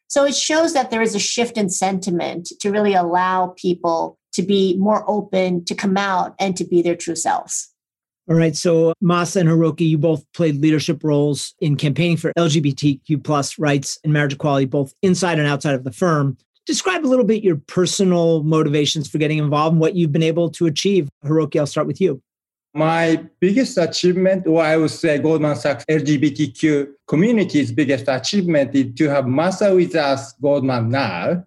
So 0.09 0.25
it 0.25 0.35
shows 0.35 0.75
that 0.75 0.91
there 0.91 1.03
is 1.03 1.15
a 1.15 1.19
shift 1.19 1.57
in 1.57 1.71
sentiment 1.71 2.49
to 2.61 2.71
really 2.71 2.95
allow 2.95 3.55
people 3.57 4.19
to 4.35 4.43
be 4.43 4.77
more 4.79 5.05
open, 5.09 5.65
to 5.65 5.75
come 5.75 5.97
out, 5.97 6.35
and 6.39 6.57
to 6.57 6.65
be 6.65 6.83
their 6.83 6.97
true 6.97 7.17
selves. 7.17 7.71
All 8.29 8.37
right. 8.37 8.57
So 8.57 8.95
Masa 9.03 9.41
and 9.41 9.51
Hiroki, 9.51 9.87
you 9.87 9.99
both 9.99 10.25
played 10.33 10.57
leadership 10.57 11.05
roles 11.05 11.55
in 11.61 11.77
campaigning 11.77 12.17
for 12.17 12.33
LGBTQ 12.39 13.23
plus 13.23 13.59
rights 13.59 13.99
and 14.03 14.13
marriage 14.13 14.33
equality, 14.33 14.65
both 14.65 14.95
inside 15.03 15.39
and 15.39 15.47
outside 15.47 15.75
of 15.75 15.85
the 15.85 15.93
firm. 15.93 16.39
Describe 16.67 17.05
a 17.05 17.09
little 17.09 17.27
bit 17.27 17.45
your 17.45 17.57
personal 17.57 18.43
motivations 18.43 19.11
for 19.11 19.19
getting 19.19 19.37
involved 19.37 19.75
and 19.75 19.81
what 19.81 19.95
you've 19.95 20.13
been 20.13 20.23
able 20.23 20.49
to 20.53 20.65
achieve. 20.65 21.11
Hiroki, 21.23 21.61
I'll 21.61 21.67
start 21.67 21.87
with 21.87 22.01
you. 22.01 22.23
My 22.75 23.25
biggest 23.39 23.79
achievement, 23.79 24.47
or 24.47 24.61
I 24.63 24.77
would 24.77 24.91
say 24.91 25.19
Goldman 25.19 25.55
Sachs 25.55 25.85
LGBTQ 25.89 26.89
community's 27.07 27.71
biggest 27.71 28.09
achievement 28.09 28.75
is 28.75 28.93
to 28.97 29.09
have 29.09 29.27
Masa 29.27 29.75
with 29.75 29.95
us, 29.95 30.33
Goldman 30.33 30.89
now. 30.91 31.47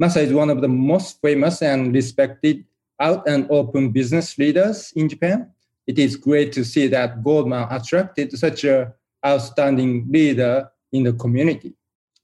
Masa 0.00 0.18
is 0.18 0.32
one 0.32 0.50
of 0.50 0.60
the 0.60 0.68
most 0.68 1.20
famous 1.20 1.62
and 1.62 1.92
respected 1.92 2.64
out 3.00 3.26
and 3.26 3.50
open 3.50 3.90
business 3.90 4.38
leaders 4.38 4.92
in 4.94 5.08
Japan 5.08 5.50
it 5.86 5.98
is 5.98 6.16
great 6.16 6.52
to 6.52 6.64
see 6.64 6.86
that 6.88 7.22
Goldman 7.22 7.66
attracted 7.70 8.36
such 8.38 8.64
an 8.64 8.92
outstanding 9.24 10.06
leader 10.08 10.70
in 10.92 11.04
the 11.04 11.12
community. 11.12 11.74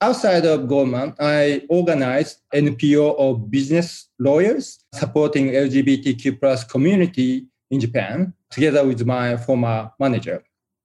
Outside 0.00 0.47
of 0.47 0.68
Goldman, 0.68 1.14
I 1.18 1.62
organized 1.68 2.38
NPO 2.54 3.18
of 3.18 3.50
business 3.50 4.09
lawyers 4.18 4.78
supporting 4.95 5.50
LGBTQ 5.50 6.38
plus 6.38 6.62
community 6.62 7.47
in 7.70 7.80
Japan 7.80 8.32
together 8.50 8.87
with 8.87 9.04
my 9.06 9.37
former 9.37 9.90
manager. 9.98 10.42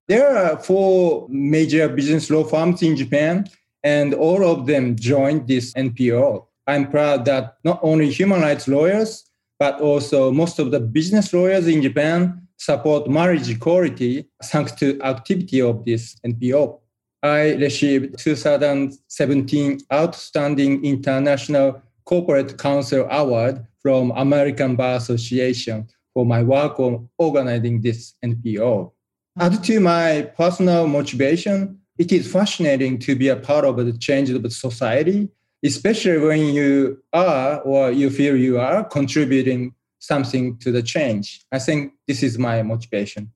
There 0.08 0.38
are 0.38 0.60
four 0.60 1.28
major 1.30 1.88
business 1.88 2.30
law 2.30 2.44
firms 2.44 2.82
in 2.82 2.98
Japan, 2.98 3.48
and 3.84 4.13
all 4.13 4.44
of 4.46 4.66
them 4.66 4.96
joined 4.96 5.48
this 5.48 5.74
NPO. 5.74 6.46
I'm 6.68 6.90
proud 6.90 7.25
that 7.25 7.58
not 7.63 7.80
only 7.84 8.12
human 8.12 8.42
rights 8.42 8.68
lawyers, 8.68 9.24
but 9.60 9.80
also 9.80 10.32
most 10.32 10.60
of 10.60 10.72
the 10.72 10.80
business 10.80 11.34
lawyers 11.34 11.68
in 11.68 11.82
Japan 11.82 12.48
support 12.58 13.10
marriage 13.10 13.50
equality 13.50 14.25
thanks 14.44 14.72
to 14.74 15.02
activity 15.02 15.62
of 15.62 15.86
this 15.86 16.16
NPO. 16.25 16.80
I 17.22 17.54
received 17.54 18.18
2017 18.18 19.80
Outstanding 19.92 20.84
International 20.84 21.82
Corporate 22.06 22.58
Counsel 22.58 23.08
Award 23.10 23.66
from 23.82 24.12
American 24.16 24.75
Bar 24.75 24.98
Association 24.98 25.88
for 26.13 26.25
my 26.25 26.43
work 26.43 26.79
on 26.79 27.10
organizing 27.17 27.82
this 27.82 28.13
NPO. 28.24 28.91
Add 29.39 29.63
to 29.63 29.79
my 29.79 30.32
personal 30.38 30.88
motivation, 30.88 31.79
it 31.98 32.12
is 32.12 32.32
fascinating 32.32 33.00
to 33.00 33.15
be 33.15 33.29
a 33.29 33.36
part 33.36 33.65
of 33.65 33.77
the 33.77 33.98
change 33.98 34.29
of 34.29 34.43
the 34.43 34.50
society, 34.50 35.29
especially 35.63 36.20
when 36.20 36.53
you 36.53 37.01
are 37.13 37.62
or 37.62 37.91
you 37.91 38.10
feel 38.10 38.36
you 38.36 38.60
are 38.60 38.84
contributing 38.84 39.74
something 40.00 40.58
to 40.58 40.72
the 40.72 40.84
change. 40.84 41.41
I 41.51 41.60
think 41.60 41.93
this 42.08 42.22
is 42.22 42.38
my 42.38 42.62
motivation. 42.62 43.32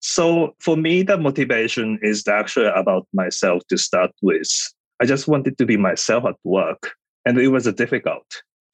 So 0.00 0.54
for 0.60 0.76
me, 0.76 1.02
the 1.02 1.18
motivation 1.18 1.98
is 2.00 2.26
actually 2.28 2.70
about 2.74 3.06
myself 3.12 3.62
to 3.68 3.76
start 3.76 4.12
with. 4.22 4.48
I 5.00 5.06
just 5.06 5.26
wanted 5.26 5.58
to 5.58 5.66
be 5.66 5.76
myself 5.76 6.24
at 6.24 6.36
work, 6.44 6.92
and 7.24 7.38
it 7.38 7.48
was 7.48 7.64
difficult. 7.74 8.24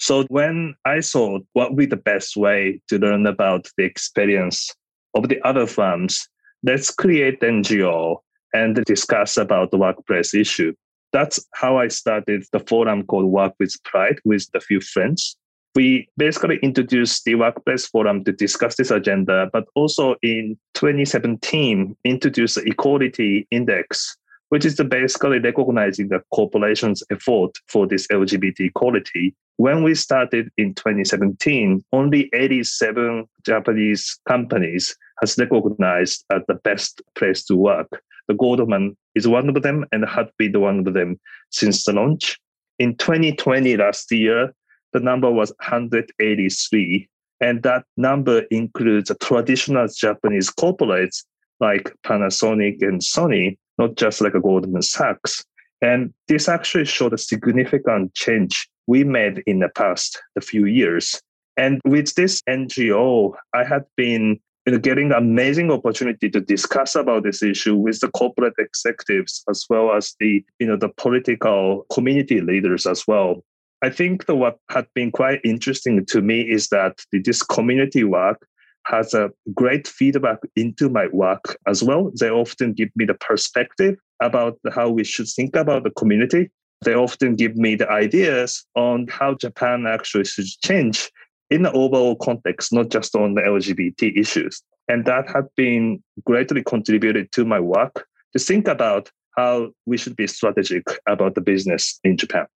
So 0.02 0.24
when 0.24 0.74
I 0.84 0.98
saw 0.98 1.38
what 1.52 1.70
would 1.70 1.78
be 1.78 1.86
the 1.86 1.96
best 1.96 2.36
way 2.36 2.80
to 2.88 2.98
learn 2.98 3.24
about 3.24 3.68
the 3.76 3.84
experience 3.84 4.74
of 5.14 5.28
the 5.28 5.40
other 5.46 5.66
firms, 5.66 6.28
let's 6.64 6.90
create 6.90 7.40
NGO 7.40 8.16
and 8.52 8.84
discuss 8.84 9.36
about 9.36 9.70
the 9.70 9.78
workplace 9.78 10.34
issue. 10.34 10.74
That's 11.12 11.46
how 11.54 11.76
I 11.78 11.86
started 11.86 12.44
the 12.52 12.58
forum 12.58 13.04
called 13.04 13.26
Work 13.26 13.54
with 13.60 13.74
Pride 13.84 14.18
with 14.24 14.46
a 14.54 14.60
few 14.60 14.80
friends 14.80 15.36
we 15.74 16.08
basically 16.16 16.58
introduced 16.62 17.24
the 17.24 17.34
workplace 17.34 17.86
forum 17.86 18.24
to 18.24 18.32
discuss 18.32 18.76
this 18.76 18.90
agenda, 18.90 19.48
but 19.52 19.64
also 19.74 20.16
in 20.22 20.58
2017 20.74 21.96
introduced 22.04 22.56
the 22.56 22.62
equality 22.68 23.46
index, 23.50 24.16
which 24.50 24.64
is 24.64 24.74
basically 24.74 25.38
recognizing 25.38 26.08
the 26.08 26.22
corporation's 26.34 27.02
effort 27.10 27.52
for 27.68 27.86
this 27.86 28.06
LGBT 28.08 28.60
equality. 28.60 29.34
When 29.62 29.84
we 29.84 29.94
started 29.94 30.50
in 30.56 30.74
2017, 30.74 31.84
only 31.92 32.28
87 32.34 33.28
Japanese 33.46 34.18
companies 34.26 34.96
has 35.20 35.38
recognized 35.38 36.24
as 36.32 36.42
the 36.48 36.54
best 36.54 37.00
place 37.14 37.44
to 37.44 37.54
work. 37.54 38.02
The 38.26 38.34
Goldman 38.34 38.96
is 39.14 39.28
one 39.28 39.48
of 39.48 39.62
them 39.62 39.84
and 39.92 40.04
had 40.04 40.30
been 40.36 40.60
one 40.60 40.80
of 40.84 40.94
them 40.94 41.20
since 41.50 41.84
the 41.84 41.92
launch. 41.92 42.40
In 42.80 42.96
2020, 42.96 43.76
last 43.76 44.10
year, 44.10 44.52
the 44.92 44.98
number 44.98 45.30
was 45.30 45.52
183. 45.60 47.08
And 47.40 47.62
that 47.62 47.84
number 47.96 48.40
includes 48.50 49.12
traditional 49.20 49.86
Japanese 49.86 50.50
corporates 50.50 51.22
like 51.60 51.94
Panasonic 52.04 52.82
and 52.82 53.00
Sony, 53.00 53.58
not 53.78 53.94
just 53.94 54.22
like 54.22 54.34
a 54.34 54.40
Goldman 54.40 54.82
Sachs. 54.82 55.44
And 55.80 56.12
this 56.26 56.48
actually 56.48 56.86
showed 56.86 57.12
a 57.12 57.18
significant 57.18 58.12
change 58.14 58.68
we 58.86 59.04
made 59.04 59.42
in 59.46 59.60
the 59.60 59.68
past 59.68 60.20
the 60.34 60.40
few 60.40 60.66
years. 60.66 61.20
And 61.56 61.80
with 61.84 62.14
this 62.14 62.42
NGO, 62.48 63.34
I 63.54 63.64
had 63.64 63.84
been 63.96 64.40
getting 64.80 65.12
amazing 65.12 65.70
opportunity 65.70 66.30
to 66.30 66.40
discuss 66.40 66.94
about 66.94 67.24
this 67.24 67.42
issue 67.42 67.74
with 67.74 68.00
the 68.00 68.08
corporate 68.08 68.54
executives 68.58 69.42
as 69.50 69.64
well 69.68 69.92
as 69.92 70.14
the 70.20 70.44
you 70.60 70.66
know 70.66 70.76
the 70.76 70.88
political 70.88 71.84
community 71.92 72.40
leaders 72.40 72.86
as 72.86 73.04
well. 73.06 73.42
I 73.82 73.90
think 73.90 74.26
the 74.26 74.36
what 74.36 74.58
had 74.70 74.86
been 74.94 75.10
quite 75.10 75.40
interesting 75.44 76.06
to 76.06 76.22
me 76.22 76.42
is 76.42 76.68
that 76.68 77.00
this 77.12 77.42
community 77.42 78.04
work 78.04 78.46
has 78.86 79.14
a 79.14 79.30
great 79.54 79.86
feedback 79.88 80.38
into 80.56 80.88
my 80.88 81.08
work 81.08 81.56
as 81.66 81.82
well. 81.82 82.12
They 82.18 82.30
often 82.30 82.72
give 82.72 82.90
me 82.96 83.04
the 83.04 83.14
perspective 83.14 83.96
about 84.22 84.58
how 84.72 84.90
we 84.90 85.04
should 85.04 85.28
think 85.28 85.56
about 85.56 85.84
the 85.84 85.90
community. 85.90 86.50
They 86.82 86.94
often 86.94 87.36
give 87.36 87.56
me 87.56 87.76
the 87.76 87.88
ideas 87.88 88.64
on 88.74 89.06
how 89.08 89.34
Japan 89.34 89.86
actually 89.86 90.24
should 90.24 90.46
change 90.64 91.10
in 91.50 91.62
the 91.62 91.72
overall 91.72 92.16
context, 92.16 92.72
not 92.72 92.88
just 92.88 93.14
on 93.14 93.34
the 93.34 93.42
LGBT 93.42 94.18
issues. 94.18 94.62
And 94.88 95.04
that 95.04 95.28
had 95.28 95.46
been 95.56 96.02
greatly 96.24 96.62
contributed 96.62 97.30
to 97.32 97.44
my 97.44 97.60
work 97.60 98.06
to 98.32 98.38
think 98.38 98.66
about 98.68 99.10
how 99.36 99.70
we 99.86 99.96
should 99.96 100.16
be 100.16 100.26
strategic 100.26 100.84
about 101.06 101.34
the 101.34 101.40
business 101.40 102.00
in 102.04 102.16
Japan. 102.16 102.46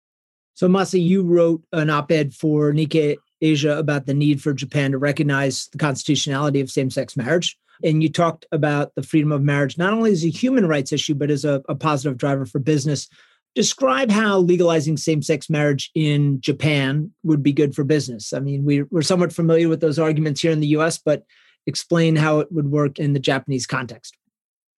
So, 0.54 0.68
Masa, 0.68 1.02
you 1.02 1.23
wrote 1.23 1.62
an 1.73 1.90
op 1.90 2.11
ed 2.11 2.35
for 2.35 2.73
Nikkei 2.73 3.16
Asia 3.40 3.76
about 3.76 4.06
the 4.06 4.14
need 4.14 4.42
for 4.42 4.52
Japan 4.54 4.92
to 4.92 4.99
recognize 4.99 5.68
the 5.73 5.78
constitutionality 5.78 6.61
of 6.61 6.71
same 6.71 6.90
sex 6.90 7.16
marriage. 7.16 7.56
And 7.85 8.02
you 8.02 8.09
talked 8.09 8.47
about 8.52 8.95
the 8.95 9.02
freedom 9.02 9.33
of 9.33 9.42
marriage 9.42 9.76
not 9.76 9.92
only 9.92 10.12
as 10.12 10.25
a 10.25 10.30
human 10.30 10.66
rights 10.66 10.92
issue, 10.92 11.14
but 11.14 11.30
as 11.30 11.45
a, 11.45 11.62
a 11.68 11.75
positive 11.75 12.16
driver 12.16 12.47
for 12.47 12.59
business. 12.59 13.09
Describe 13.56 14.10
how 14.10 14.38
legalizing 14.38 14.96
same 14.96 15.22
sex 15.22 15.50
marriage 15.50 15.90
in 15.94 16.40
Japan 16.40 17.10
would 17.25 17.42
be 17.42 17.52
good 17.52 17.75
for 17.75 17.82
business. 17.82 18.32
I 18.32 18.38
mean, 18.38 18.64
we, 18.64 18.82
we're 18.84 19.02
somewhat 19.02 19.32
familiar 19.32 19.68
with 19.68 19.80
those 19.80 19.98
arguments 19.98 20.42
here 20.42 20.52
in 20.52 20.60
the 20.60 20.68
US, 20.78 20.98
but 20.98 21.25
explain 21.66 22.14
how 22.16 22.38
it 22.38 22.52
would 22.52 22.70
work 22.70 22.98
in 22.98 23.12
the 23.14 23.18
Japanese 23.18 23.66
context. 23.66 24.16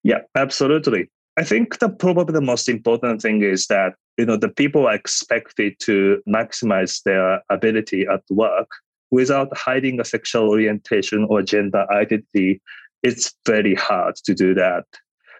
Yeah, 0.03 0.21
absolutely. 0.35 1.11
I 1.37 1.43
think 1.43 1.79
the 1.79 1.89
probably 1.89 2.33
the 2.33 2.41
most 2.41 2.67
important 2.67 3.21
thing 3.21 3.43
is 3.43 3.67
that 3.67 3.93
you 4.17 4.25
know 4.25 4.35
the 4.35 4.49
people 4.49 4.87
are 4.87 4.95
expected 4.95 5.79
to 5.81 6.21
maximize 6.27 7.01
their 7.03 7.41
ability 7.49 8.05
at 8.07 8.21
work 8.29 8.67
without 9.11 9.55
hiding 9.55 9.99
a 9.99 10.05
sexual 10.05 10.49
orientation 10.49 11.25
or 11.29 11.41
gender 11.41 11.85
identity. 11.91 12.61
It's 13.03 13.33
very 13.45 13.75
hard 13.75 14.15
to 14.25 14.33
do 14.33 14.53
that. 14.55 14.85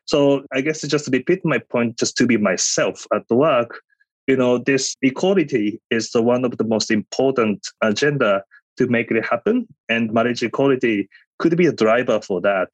So 0.09 0.43
I 0.51 0.61
guess 0.61 0.81
just 0.81 1.05
to 1.05 1.11
repeat 1.11 1.45
my 1.45 1.59
point, 1.59 1.99
just 1.99 2.17
to 2.17 2.25
be 2.25 2.35
myself 2.35 3.05
at 3.13 3.29
work, 3.29 3.79
you 4.25 4.35
know, 4.35 4.57
this 4.57 4.95
equality 5.03 5.79
is 5.91 6.09
the 6.09 6.23
one 6.23 6.43
of 6.43 6.57
the 6.57 6.63
most 6.63 6.89
important 6.89 7.67
agenda 7.83 8.43
to 8.77 8.87
make 8.87 9.11
it 9.11 9.23
happen. 9.23 9.67
And 9.87 10.11
marriage 10.11 10.41
equality 10.41 11.07
could 11.37 11.55
be 11.55 11.67
a 11.67 11.71
driver 11.71 12.19
for 12.21 12.41
that. 12.41 12.69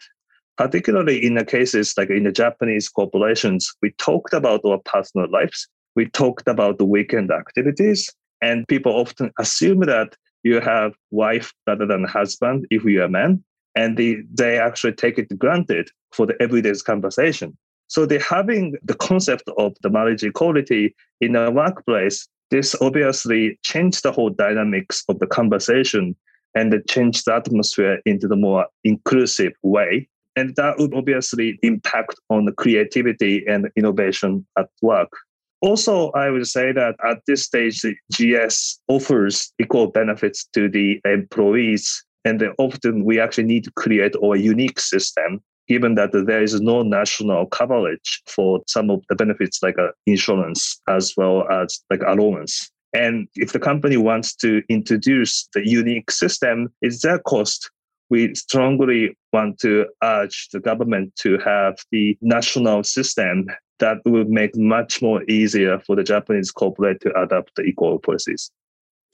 Particularly 0.56 1.26
in 1.26 1.34
the 1.34 1.44
cases 1.44 1.94
like 1.98 2.10
in 2.10 2.24
the 2.24 2.32
Japanese 2.32 2.88
corporations, 2.88 3.70
we 3.82 3.92
talked 3.98 4.34
about 4.34 4.62
our 4.64 4.80
personal 4.86 5.30
lives. 5.30 5.68
We 5.94 6.06
talked 6.06 6.48
about 6.48 6.78
the 6.78 6.86
weekend 6.86 7.32
activities. 7.32 8.10
And 8.42 8.66
people 8.70 8.94
often 8.94 9.32
assume 9.38 9.82
that 9.82 10.16
you 10.44 10.62
have 10.62 10.94
wife 11.12 11.52
rather 11.68 11.86
than 11.86 12.06
husband 12.06 12.66
if 12.70 12.86
you're 12.86 13.04
a 13.04 13.10
man. 13.10 13.44
And 13.76 13.98
they, 13.98 14.18
they 14.34 14.58
actually 14.58 14.94
take 14.94 15.18
it 15.18 15.38
granted 15.38 15.90
for 16.12 16.26
the 16.26 16.36
everyday 16.42 16.74
conversation. 16.86 17.58
So 17.88 18.06
they're 18.06 18.20
having 18.20 18.76
the 18.84 18.96
concept 18.96 19.50
of 19.58 19.76
the 19.82 19.90
marriage 19.90 20.24
equality 20.24 20.96
in 21.22 21.36
a 21.36 21.52
workplace, 21.52 22.28
this 22.52 22.76
obviously 22.82 23.60
changed 23.64 24.04
the 24.04 24.12
whole 24.12 24.30
dynamics 24.30 25.04
of 25.10 25.20
the 25.20 25.28
conversation 25.28 26.16
and 26.56 26.74
changed 26.88 27.26
the 27.26 27.36
atmosphere 27.36 28.00
into 28.06 28.28
the 28.28 28.36
more 28.36 28.66
inclusive 28.84 29.54
way. 29.62 30.08
And 30.38 30.56
that 30.56 30.78
would 30.78 30.94
obviously 30.94 31.60
impact 31.64 32.16
on 32.30 32.46
the 32.46 32.52
creativity 32.52 33.46
and 33.48 33.70
innovation 33.76 34.46
at 34.58 34.70
work. 34.82 35.10
Also, 35.62 36.12
I 36.12 36.30
would 36.30 36.48
say 36.48 36.72
that 36.72 36.96
at 37.04 37.20
this 37.26 37.44
stage, 37.44 37.82
the 37.82 37.96
GS 38.14 38.80
offers 38.88 39.52
equal 39.60 39.88
benefits 39.88 40.46
to 40.54 40.70
the 40.70 41.02
employees. 41.06 42.05
And 42.26 42.44
often 42.58 43.06
we 43.06 43.20
actually 43.20 43.46
need 43.46 43.64
to 43.66 43.72
create 43.72 44.16
our 44.24 44.36
unique 44.36 44.80
system 44.80 45.42
given 45.68 45.96
that 45.96 46.12
there 46.12 46.44
is 46.44 46.60
no 46.62 46.84
national 46.84 47.48
coverage 47.48 48.22
for 48.28 48.62
some 48.68 48.90
of 48.90 49.04
the 49.10 49.16
benefits 49.16 49.64
like 49.64 49.78
uh, 49.80 49.88
insurance 50.06 50.80
as 50.88 51.14
well 51.18 51.48
as 51.50 51.80
like 51.90 52.02
allowance. 52.06 52.70
And 52.94 53.28
if 53.36 53.52
the 53.52 53.60
company 53.60 53.98
wants 53.98 54.36
to 54.36 54.62
introduce 54.70 55.48
the 55.54 55.68
unique 55.68 56.12
system, 56.12 56.72
it's 56.82 57.02
their 57.02 57.20
cost. 57.20 57.70
We 58.10 58.34
strongly 58.36 59.18
want 59.34 59.60
to 59.60 59.88
urge 60.04 60.50
the 60.54 60.60
government 60.60 61.16
to 61.18 61.38
have 61.40 61.78
the 61.92 62.18
national 62.22 62.84
system 62.84 63.48
that 63.80 63.98
would 64.06 64.30
make 64.30 64.56
much 64.56 65.02
more 65.02 65.24
easier 65.24 65.80
for 65.80 65.96
the 65.96 66.04
Japanese 66.04 66.52
corporate 66.52 67.02
to 67.02 67.20
adopt 67.20 67.56
the 67.56 67.64
equal 67.64 68.00
policies. 68.00 68.52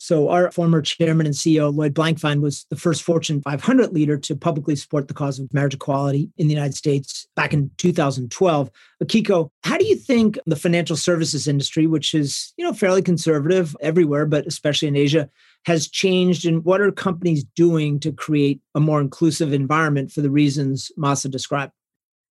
So, 0.04 0.30
our 0.30 0.50
former 0.50 0.82
chairman 0.82 1.28
and 1.28 1.36
CEO, 1.36 1.72
Lloyd 1.72 1.94
Blankfein, 1.94 2.42
was 2.42 2.66
the 2.72 2.76
first 2.76 3.04
Fortune 3.04 3.40
500 3.40 3.94
leader 3.94 4.18
to 4.18 4.36
publicly 4.36 4.76
support 4.76 5.08
the 5.08 5.14
cause 5.14 5.38
of 5.38 5.54
marriage 5.54 5.76
equality 5.76 6.32
in 6.38 6.48
the 6.48 6.56
United 6.56 6.74
States 6.74 7.28
back 7.36 7.54
in 7.54 7.70
2012. 7.78 8.72
Akiko, 9.04 9.52
how 9.64 9.78
do 9.78 9.86
you 9.86 9.96
think 9.96 10.40
the 10.48 10.56
financial 10.56 10.96
services 10.96 11.48
industry, 11.48 11.86
which 11.86 12.16
is 12.16 12.52
you 12.58 12.66
know 12.66 12.74
fairly 12.74 13.04
conservative 13.04 13.76
everywhere, 13.80 14.26
but 14.26 14.48
especially 14.48 14.88
in 14.88 14.96
Asia, 14.96 15.30
has 15.68 15.88
changed, 15.88 16.48
and 16.48 16.66
what 16.66 16.82
are 16.82 16.92
companies 16.92 17.44
doing 17.56 18.00
to 18.00 18.12
create 18.12 18.60
a 18.74 18.80
more 18.80 19.02
inclusive 19.02 19.54
environment 19.54 20.12
for 20.12 20.22
the 20.22 20.32
reasons 20.32 20.92
Masa 20.98 21.30
described? 21.30 21.74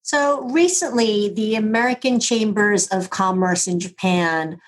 So 0.02 0.42
recently, 0.50 1.28
the 1.28 1.54
American 1.54 2.18
Chambers 2.18 2.88
of 2.88 3.10
Commerce 3.10 3.68
in 3.68 3.78
Japan 3.78 4.58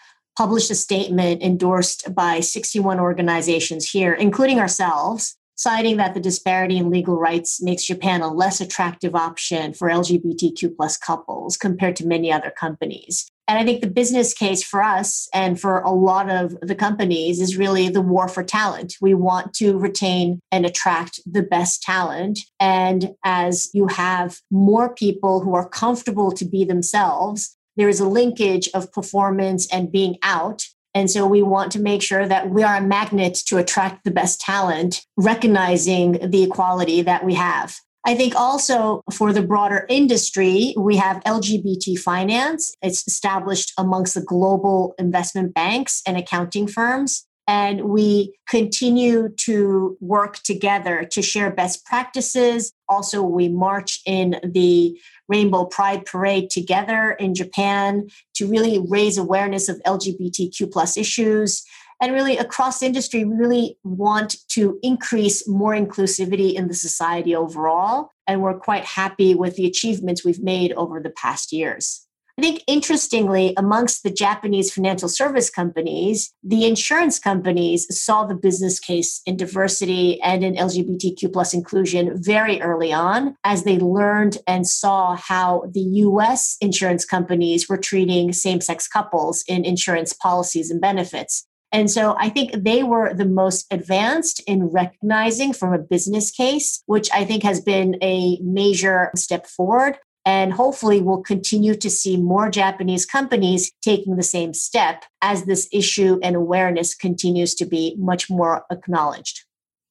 published 0.43 0.73
a 0.73 0.75
statement 0.75 1.41
endorsed 1.41 2.13
by 2.17 2.41
61 2.41 2.99
organizations 2.99 3.89
here, 3.89 4.13
including 4.13 4.59
ourselves, 4.59 5.37
citing 5.55 5.99
that 5.99 6.15
the 6.15 6.21
disparity 6.21 6.77
in 6.79 6.91
legal 6.91 7.17
rights 7.17 7.63
makes 7.63 7.85
Japan 7.85 8.23
a 8.23 8.35
less 8.35 8.61
attractive 8.61 9.15
option 9.15 9.73
for 9.73 9.89
LGBTQ 9.89 10.75
plus 10.77 10.99
couples 10.99 11.57
compared 11.57 11.95
to 11.95 12.09
many 12.09 12.33
other 12.33 12.51
companies. 12.51 13.29
And 13.47 13.57
I 13.57 13.65
think 13.65 13.83
the 13.83 13.87
business 13.87 14.35
case 14.35 14.65
for 14.65 14.83
us 14.83 15.29
and 15.33 15.61
for 15.61 15.79
a 15.83 15.93
lot 15.93 16.29
of 16.29 16.59
the 16.61 16.75
companies 16.75 17.41
is 17.41 17.57
really 17.57 17.89
the 17.89 18.01
war 18.01 18.27
for 18.27 18.43
talent. 18.43 18.97
We 19.01 19.15
want 19.15 19.55
to 19.55 19.79
retain 19.79 20.41
and 20.51 20.67
attract 20.67 21.21
the 21.25 21.43
best 21.45 21.85
talent. 21.85 22.41
And 22.59 23.15
as 23.25 23.71
you 23.73 23.87
have 23.87 24.41
more 24.51 24.93
people 24.93 25.39
who 25.41 25.55
are 25.55 25.69
comfortable 25.69 26.33
to 26.33 26.45
be 26.45 26.65
themselves, 26.65 27.57
there 27.77 27.89
is 27.89 28.01
a 28.01 28.09
linkage 28.09 28.69
of 28.75 28.93
performance 28.93 29.67
and 29.73 29.93
being 29.93 30.17
out. 30.23 30.67
And 30.95 31.11
so 31.11 31.27
we 31.27 31.43
want 31.43 31.73
to 31.73 31.81
make 31.81 32.03
sure 32.03 32.29
that 32.29 32.51
we 32.51 32.63
are 32.63 32.77
a 32.77 32.83
magnet 32.83 33.35
to 33.47 33.57
attract 33.57 34.05
the 34.05 34.11
best 34.11 34.41
talent, 34.41 35.07
recognizing 35.17 36.31
the 36.31 36.43
equality 36.43 37.03
that 37.03 37.25
we 37.25 37.35
have. 37.35 37.77
I 38.05 38.15
think 38.17 38.35
also 38.35 39.03
for 39.13 39.33
the 39.33 39.43
broader 39.43 39.87
industry, 39.89 40.75
we 40.77 40.97
have 40.97 41.23
LGBT 41.23 41.99
finance. 41.99 42.75
It's 42.83 43.07
established 43.07 43.73
amongst 43.79 44.15
the 44.15 44.23
global 44.23 44.95
investment 44.99 45.55
banks 45.55 46.03
and 46.07 46.17
accounting 46.17 46.67
firms. 46.67 47.25
And 47.47 47.83
we 47.83 48.35
continue 48.49 49.29
to 49.39 49.97
work 50.01 50.39
together 50.43 51.05
to 51.11 51.23
share 51.23 51.51
best 51.51 51.85
practices. 51.85 52.73
Also, 52.89 53.23
we 53.23 53.49
march 53.49 54.01
in 54.07 54.37
the 54.45 54.99
Rainbow 55.33 55.65
Pride 55.65 56.05
Parade 56.05 56.51
together 56.51 57.13
in 57.13 57.35
Japan 57.35 58.09
to 58.35 58.47
really 58.47 58.79
raise 58.79 59.17
awareness 59.17 59.67
of 59.71 59.81
LGBTQ 59.87 60.71
plus 60.71 60.99
issues. 60.99 61.65
And 62.03 62.13
really, 62.13 62.37
across 62.37 62.83
industry, 62.83 63.25
we 63.25 63.35
really 63.35 63.79
want 63.83 64.37
to 64.49 64.79
increase 64.83 65.49
more 65.49 65.73
inclusivity 65.73 66.53
in 66.53 66.69
the 66.69 66.75
society 66.75 67.35
overall. 67.35 68.13
And 68.27 68.43
we're 68.43 68.59
quite 68.59 68.85
happy 68.85 69.35
with 69.35 69.57
the 69.57 69.67
achievements 69.67 70.23
we've 70.23 70.43
made 70.43 70.73
over 70.75 71.01
the 71.01 71.11
past 71.11 71.51
years. 71.51 72.07
I 72.39 72.43
think 72.43 72.65
interestingly, 72.67 73.53
amongst 73.59 74.03
the 74.03 74.11
Japanese 74.11 74.73
financial 74.73 75.09
service 75.09 75.51
companies, 75.51 76.33
the 76.43 76.65
insurance 76.65 77.19
companies 77.19 77.87
saw 77.95 78.25
the 78.25 78.35
business 78.35 78.81
case 78.81 79.21
in 79.27 79.37
diversity 79.37 80.19
and 80.23 80.43
in 80.43 80.55
LGBTQ 80.55 81.31
plus 81.31 81.53
inclusion 81.53 82.23
very 82.23 82.63
early 82.63 82.91
on 82.91 83.37
as 83.45 83.65
they 83.65 83.79
learned 83.79 84.39
and 84.47 84.67
saw 84.67 85.15
how 85.15 85.65
the 85.75 85.81
US 85.81 86.57
insurance 86.63 87.05
companies 87.05 87.69
were 87.69 87.77
treating 87.77 88.33
same 88.33 88.63
sex 88.63 88.89
couples 88.89 89.45
in 89.47 89.67
insurance 89.67 90.15
policies 90.15 90.71
and 90.71 90.81
benefits. 90.81 91.47
And 91.71 91.91
so 91.91 92.17
I 92.19 92.31
think 92.31 92.65
they 92.65 92.83
were 92.83 93.13
the 93.13 93.27
most 93.27 93.67
advanced 93.71 94.41
in 94.47 94.67
recognizing 94.67 95.53
from 95.53 95.73
a 95.73 95.79
business 95.79 96.31
case, 96.31 96.83
which 96.87 97.11
I 97.13 97.25
think 97.25 97.43
has 97.43 97.61
been 97.61 97.97
a 98.03 98.39
major 98.41 99.11
step 99.17 99.47
forward. 99.47 99.99
And 100.25 100.53
hopefully, 100.53 101.01
we'll 101.01 101.23
continue 101.23 101.75
to 101.75 101.91
see 101.91 102.17
more 102.17 102.49
Japanese 102.49 103.05
companies 103.05 103.73
taking 103.83 104.17
the 104.17 104.23
same 104.23 104.55
step 104.55 105.05
as 105.21 105.45
this 105.45 105.69
issue 105.73 106.21
and 106.23 106.37
awareness 106.37 106.95
continues 106.95 107.55
to 107.57 107.65
be 107.65 107.97
much 107.99 108.31
more 108.31 108.65
acknowledged. 108.71 109.45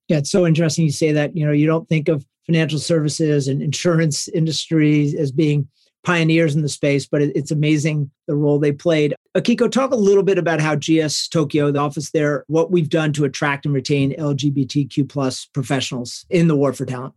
Yeah, 0.07 0.17
it's 0.17 0.31
so 0.31 0.45
interesting 0.45 0.85
you 0.85 0.91
say 0.91 1.11
that. 1.11 1.35
You 1.35 1.45
know, 1.45 1.51
you 1.51 1.67
don't 1.67 1.87
think 1.87 2.07
of 2.07 2.25
financial 2.45 2.79
services 2.79 3.47
and 3.47 3.61
insurance 3.61 4.27
industries 4.29 5.13
as 5.13 5.31
being 5.31 5.67
pioneers 6.03 6.55
in 6.55 6.61
the 6.61 6.69
space, 6.69 7.05
but 7.05 7.21
it's 7.21 7.51
amazing 7.51 8.09
the 8.27 8.35
role 8.35 8.57
they 8.59 8.71
played. 8.71 9.13
Akiko, 9.37 9.69
talk 9.69 9.91
a 9.91 9.95
little 9.95 10.23
bit 10.23 10.37
about 10.37 10.59
how 10.59 10.75
GS 10.75 11.27
Tokyo, 11.27 11.71
the 11.71 11.79
office 11.79 12.11
there, 12.11 12.43
what 12.47 12.71
we've 12.71 12.89
done 12.89 13.13
to 13.13 13.25
attract 13.25 13.65
and 13.65 13.75
retain 13.75 14.15
LGBTQ 14.17 15.07
plus 15.07 15.45
professionals 15.45 16.25
in 16.29 16.47
the 16.47 16.55
war 16.55 16.73
for 16.73 16.85
talent. 16.85 17.13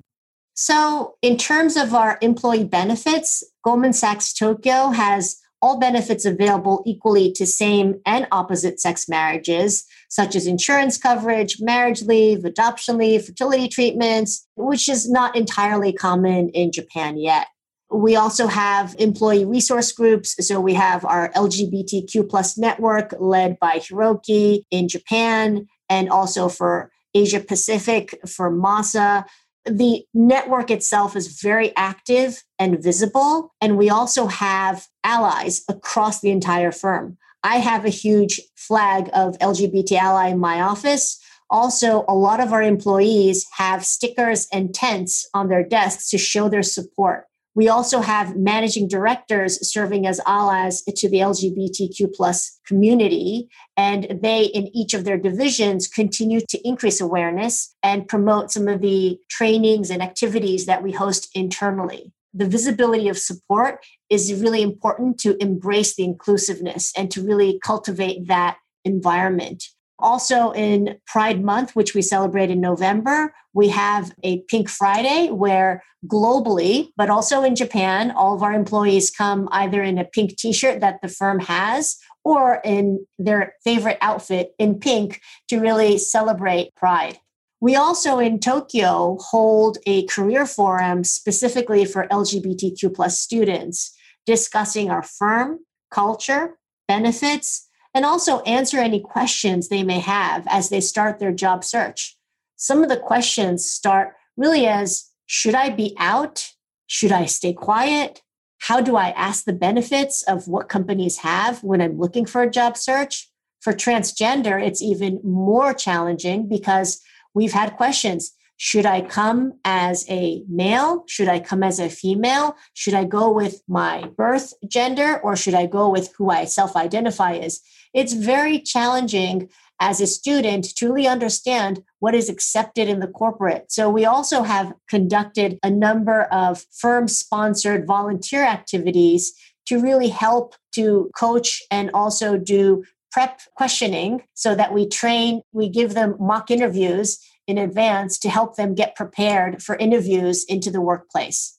So, 0.54 1.16
in 1.20 1.36
terms 1.36 1.76
of 1.76 1.94
our 1.94 2.16
employee 2.20 2.64
benefits, 2.64 3.42
Goldman 3.64 3.92
Sachs 3.92 4.32
Tokyo 4.32 4.90
has 4.90 5.36
all 5.60 5.80
benefits 5.80 6.24
available 6.24 6.82
equally 6.86 7.32
to 7.32 7.46
same 7.46 8.00
and 8.06 8.28
opposite 8.30 8.80
sex 8.80 9.08
marriages, 9.08 9.84
such 10.10 10.36
as 10.36 10.46
insurance 10.46 10.96
coverage, 10.96 11.56
marriage 11.58 12.02
leave, 12.02 12.44
adoption 12.44 12.98
leave, 12.98 13.24
fertility 13.24 13.66
treatments, 13.66 14.46
which 14.56 14.88
is 14.88 15.10
not 15.10 15.34
entirely 15.34 15.92
common 15.92 16.50
in 16.50 16.70
Japan 16.70 17.18
yet. 17.18 17.46
We 17.90 18.14
also 18.14 18.46
have 18.46 18.94
employee 18.98 19.44
resource 19.44 19.90
groups. 19.90 20.46
So 20.46 20.60
we 20.60 20.74
have 20.74 21.04
our 21.04 21.32
LGBTQ 21.32 22.28
plus 22.28 22.58
network 22.58 23.14
led 23.18 23.58
by 23.58 23.78
Hiroki 23.78 24.64
in 24.70 24.88
Japan 24.88 25.66
and 25.88 26.10
also 26.10 26.48
for 26.48 26.90
Asia 27.14 27.40
Pacific 27.40 28.18
for 28.26 28.50
Masa 28.50 29.24
the 29.66 30.05
network 30.12 30.70
itself 30.70 31.16
is 31.16 31.40
very 31.40 31.74
active 31.77 32.42
and 32.59 32.83
visible. 32.83 33.55
And 33.61 33.79
we 33.79 33.90
also 33.90 34.27
have 34.27 34.87
allies 35.03 35.62
across 35.68 36.20
the 36.20 36.31
entire 36.31 36.72
firm. 36.72 37.16
I 37.42 37.57
have 37.57 37.85
a 37.85 37.90
huge 37.90 38.40
flag 38.57 39.11
of 39.12 39.38
LGBT 39.38 39.92
ally 39.92 40.29
in 40.29 40.38
my 40.38 40.61
office. 40.61 41.20
Also, 41.50 42.05
a 42.09 42.14
lot 42.14 42.40
of 42.40 42.53
our 42.53 42.62
employees 42.62 43.46
have 43.57 43.85
stickers 43.85 44.48
and 44.53 44.74
tents 44.74 45.29
on 45.35 45.48
their 45.48 45.62
desks 45.62 46.09
to 46.11 46.18
show 46.18 46.48
their 46.48 46.62
support. 46.62 47.27
We 47.56 47.68
also 47.68 48.00
have 48.00 48.36
managing 48.36 48.88
directors 48.88 49.70
serving 49.72 50.06
as 50.06 50.20
allies 50.26 50.82
to 50.82 51.08
the 51.08 51.18
LGBTQ 51.18 52.12
plus 52.12 52.60
community. 52.66 53.48
And 53.76 54.18
they, 54.22 54.46
in 54.46 54.74
each 54.76 54.92
of 54.92 55.04
their 55.04 55.18
divisions, 55.18 55.86
continue 55.86 56.40
to 56.48 56.68
increase 56.68 57.00
awareness 57.00 57.74
and 57.82 58.08
promote 58.08 58.50
some 58.50 58.66
of 58.66 58.80
the 58.80 59.18
trainings 59.30 59.90
and 59.90 60.02
activities 60.02 60.66
that 60.66 60.82
we 60.82 60.92
host 60.92 61.28
internally. 61.34 62.12
the 62.34 62.46
visibility 62.46 63.08
of 63.08 63.16
support 63.16 63.86
is 64.10 64.34
really 64.34 64.60
important 64.60 65.18
to 65.20 65.40
embrace 65.40 65.94
the 65.94 66.02
inclusiveness 66.02 66.92
and 66.96 67.10
to 67.12 67.22
really 67.22 67.60
cultivate 67.64 68.26
that 68.26 68.58
environment. 68.84 69.62
Also, 70.04 70.50
in 70.50 70.98
Pride 71.06 71.42
Month, 71.42 71.74
which 71.74 71.94
we 71.94 72.02
celebrate 72.02 72.50
in 72.50 72.60
November, 72.60 73.32
we 73.54 73.70
have 73.70 74.12
a 74.22 74.42
Pink 74.48 74.68
Friday 74.68 75.30
where 75.30 75.82
globally, 76.06 76.90
but 76.94 77.08
also 77.08 77.42
in 77.42 77.56
Japan, 77.56 78.10
all 78.10 78.34
of 78.34 78.42
our 78.42 78.52
employees 78.52 79.10
come 79.10 79.48
either 79.50 79.82
in 79.82 79.96
a 79.96 80.04
pink 80.04 80.36
t 80.36 80.52
shirt 80.52 80.80
that 80.80 81.00
the 81.00 81.08
firm 81.08 81.40
has 81.40 81.96
or 82.22 82.60
in 82.66 83.06
their 83.18 83.54
favorite 83.64 83.96
outfit 84.02 84.52
in 84.58 84.78
pink 84.78 85.22
to 85.48 85.58
really 85.58 85.96
celebrate 85.96 86.74
Pride. 86.74 87.18
We 87.62 87.74
also 87.74 88.18
in 88.18 88.40
Tokyo 88.40 89.16
hold 89.20 89.78
a 89.86 90.04
career 90.04 90.44
forum 90.44 91.02
specifically 91.04 91.86
for 91.86 92.08
LGBTQ 92.08 92.94
plus 92.94 93.18
students, 93.18 93.96
discussing 94.26 94.90
our 94.90 95.02
firm, 95.02 95.60
culture, 95.90 96.58
benefits, 96.86 97.70
and 97.94 98.04
also 98.04 98.40
answer 98.40 98.78
any 98.78 99.00
questions 99.00 99.68
they 99.68 99.85
may 99.85 100.00
have 100.00 100.46
as 100.48 100.68
they 100.68 100.80
start 100.80 101.18
their 101.18 101.33
job 101.33 101.64
search. 101.64 102.16
Some 102.57 102.83
of 102.83 102.88
the 102.88 102.96
questions 102.96 103.68
start 103.68 104.14
really 104.37 104.66
as 104.66 105.11
Should 105.26 105.54
I 105.54 105.70
be 105.70 105.94
out? 105.98 106.50
Should 106.87 107.12
I 107.12 107.24
stay 107.24 107.52
quiet? 107.52 108.22
How 108.59 108.80
do 108.80 108.96
I 108.96 109.11
ask 109.11 109.44
the 109.44 109.52
benefits 109.52 110.22
of 110.22 110.48
what 110.48 110.68
companies 110.68 111.18
have 111.18 111.62
when 111.62 111.80
I'm 111.80 111.98
looking 111.98 112.26
for 112.26 112.42
a 112.42 112.50
job 112.50 112.76
search? 112.76 113.30
For 113.61 113.72
transgender, 113.72 114.62
it's 114.62 114.83
even 114.83 115.20
more 115.22 115.72
challenging 115.72 116.48
because 116.48 117.00
we've 117.33 117.52
had 117.52 117.76
questions. 117.76 118.33
Should 118.56 118.86
I 118.86 119.00
come 119.00 119.54
as 119.64 120.08
a 120.08 120.44
male? 120.48 121.04
Should 121.08 121.28
I 121.28 121.40
come 121.40 121.62
as 121.62 121.78
a 121.78 121.88
female? 121.88 122.56
Should 122.72 122.94
I 122.94 123.04
go 123.04 123.30
with 123.30 123.62
my 123.68 124.08
birth 124.16 124.54
gender 124.68 125.18
or 125.18 125.36
should 125.36 125.54
I 125.54 125.66
go 125.66 125.88
with 125.88 126.12
who 126.16 126.30
I 126.30 126.44
self 126.44 126.76
identify 126.76 127.34
as? 127.34 127.60
it's 127.94 128.12
very 128.12 128.58
challenging 128.58 129.48
as 129.80 130.00
a 130.00 130.06
student 130.06 130.76
to 130.76 130.86
really 130.86 131.06
understand 131.06 131.82
what 132.00 132.14
is 132.14 132.28
accepted 132.28 132.88
in 132.88 133.00
the 133.00 133.08
corporate. 133.08 133.72
So 133.72 133.88
we 133.88 134.04
also 134.04 134.42
have 134.42 134.74
conducted 134.88 135.58
a 135.62 135.70
number 135.70 136.22
of 136.24 136.64
firm 136.72 137.08
sponsored 137.08 137.86
volunteer 137.86 138.44
activities 138.44 139.32
to 139.66 139.80
really 139.80 140.08
help 140.08 140.54
to 140.74 141.10
coach 141.18 141.62
and 141.70 141.90
also 141.94 142.36
do 142.36 142.84
prep 143.10 143.40
questioning 143.56 144.22
so 144.34 144.54
that 144.54 144.74
we 144.74 144.88
train, 144.88 145.40
we 145.52 145.68
give 145.68 145.94
them 145.94 146.16
mock 146.18 146.50
interviews 146.50 147.18
in 147.46 147.59
advance 147.59 148.18
to 148.18 148.28
help 148.28 148.57
them 148.57 148.74
get 148.74 148.96
prepared 148.96 149.62
for 149.62 149.76
interviews 149.76 150.44
into 150.44 150.70
the 150.70 150.80
workplace. 150.80 151.59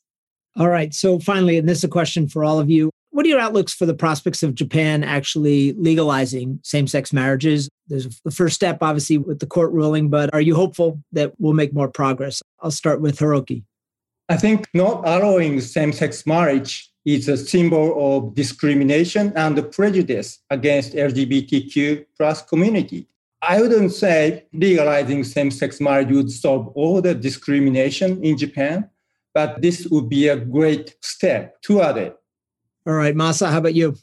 All 0.58 0.70
right. 0.70 0.94
So 0.94 1.20
finally, 1.20 1.58
and 1.58 1.68
this 1.68 1.80
is 1.80 1.84
a 1.84 1.90
question 1.90 2.28
for 2.28 2.44
all 2.44 2.60
of 2.60 2.70
you. 2.70 2.90
What 3.12 3.26
are 3.26 3.30
your 3.30 3.40
outlooks 3.40 3.74
for 3.74 3.86
the 3.86 3.94
prospects 3.94 4.44
of 4.44 4.56
Japan 4.56 5.04
actually 5.04 5.74
legalizing 5.74 6.60
same 6.64 6.86
sex 6.88 7.14
marriages? 7.14 7.70
There's 7.88 8.20
the 8.22 8.32
first 8.32 8.56
step, 8.56 8.80
obviously, 8.82 9.18
with 9.18 9.40
the 9.40 9.46
court 9.46 9.72
ruling, 9.72 10.10
but 10.10 10.34
are 10.34 10.42
you 10.42 10.56
hopeful 10.56 11.02
that 11.14 11.34
we'll 11.40 11.54
make 11.54 11.74
more 11.74 11.88
progress? 11.88 12.42
I'll 12.60 12.72
start 12.72 13.00
with 13.00 13.18
Hiroki. 13.20 13.64
I 14.28 14.38
think 14.38 14.68
not 14.74 15.08
allowing 15.08 15.62
same 15.62 15.94
sex 15.94 16.26
marriage 16.26 16.92
is 17.06 17.30
a 17.30 17.38
symbol 17.38 18.18
of 18.18 18.34
discrimination 18.34 19.32
and 19.36 19.72
prejudice 19.72 20.40
against 20.50 20.94
LGBTQ 20.94 22.06
plus 22.18 22.42
community. 22.42 23.08
I 23.42 23.62
wouldn't 23.62 23.92
say 23.92 24.46
legalizing 24.54 25.24
same 25.24 25.52
sex 25.52 25.80
marriage 25.80 26.12
would 26.12 26.32
solve 26.32 26.68
all 26.70 27.02
the 27.02 27.14
discrimination 27.14 28.24
in 28.24 28.38
Japan, 28.38 28.90
but 29.34 29.62
this 29.62 29.88
would 29.88 30.10
be 30.10 30.28
a 30.28 30.38
great 30.38 30.96
step 31.02 31.62
toward 31.62 31.98
it. 31.98 32.18
All 32.88 32.94
right, 32.94 33.16
Masa, 33.16 33.52
how 33.52 33.60
about 33.60 33.76
you? 33.76 33.96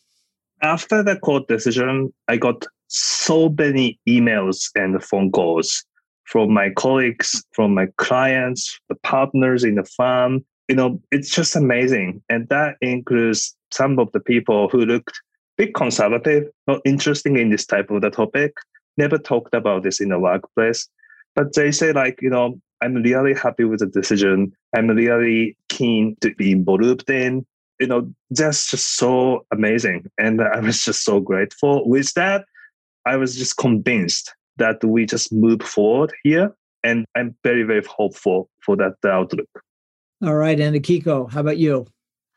After 0.63 1.03
the 1.03 1.17
court 1.17 1.49
decision, 1.49 2.13
I 2.29 2.37
got 2.37 2.67
so 2.89 3.49
many 3.49 3.99
emails 4.09 4.71
and 4.75 5.03
phone 5.03 5.33
calls 5.33 5.85
from 6.25 6.53
my 6.53 6.71
colleagues, 6.71 7.45
from 7.53 7.75
my 7.75 7.89
clients, 7.97 8.79
the 8.89 8.95
partners 8.97 9.65
in 9.65 9.75
the 9.75 9.85
firm. 9.85 10.45
You 10.69 10.77
know, 10.77 11.03
it's 11.11 11.31
just 11.31 11.57
amazing. 11.57 12.23
And 12.29 12.49
that 12.49 12.77
includes 12.81 13.57
some 13.73 13.99
of 13.99 14.13
the 14.13 14.21
people 14.21 14.69
who 14.69 14.85
looked 14.85 15.17
a 15.59 15.65
bit 15.65 15.75
conservative, 15.75 16.49
not 16.67 16.81
interested 16.85 17.37
in 17.37 17.51
this 17.51 17.67
type 17.67 17.91
of 17.91 18.03
the 18.03 18.11
topic, 18.11 18.53
never 18.97 19.19
talked 19.19 19.55
about 19.55 19.83
this 19.83 20.01
in 20.01 20.09
the 20.11 20.19
workplace. 20.19 20.89
But 21.35 21.55
they 21.55 21.73
say, 21.73 21.93
like, 21.93 22.21
you 22.21 22.31
know, 22.31 22.61
I'm 22.81 22.95
really 22.95 23.35
happy 23.35 23.65
with 23.65 23.81
the 23.81 23.87
decision. 23.87 24.53
I'm 24.77 24.89
really 24.89 25.57
keen 25.69 26.17
to 26.21 26.35
be 26.35 26.53
involved 26.53 27.09
in 27.09 27.47
you 27.83 27.89
know, 27.89 28.15
that's 28.31 28.71
just 28.71 28.97
so 28.97 29.45
amazing. 29.51 30.09
And 30.17 30.41
I 30.41 30.61
was 30.61 30.85
just 30.85 31.05
so 31.05 31.19
grateful. 31.19 31.89
With 31.89 32.15
that, 32.15 32.45
I 33.07 33.17
was 33.17 33.37
just 33.37 33.57
convinced 33.57 34.33
that 34.59 34.85
we 34.85 35.05
just 35.05 35.33
move 35.33 35.63
forward 35.63 36.13
here. 36.23 36.55
And 36.85 37.05
I'm 37.17 37.35
very, 37.43 37.65
very 37.65 37.83
hopeful 37.85 38.49
for 38.65 38.77
that 38.77 38.95
outlook. 39.05 39.49
All 40.23 40.37
right. 40.37 40.61
And 40.61 40.77
Akiko, 40.77 41.29
how 41.33 41.41
about 41.41 41.59
you? 41.59 41.87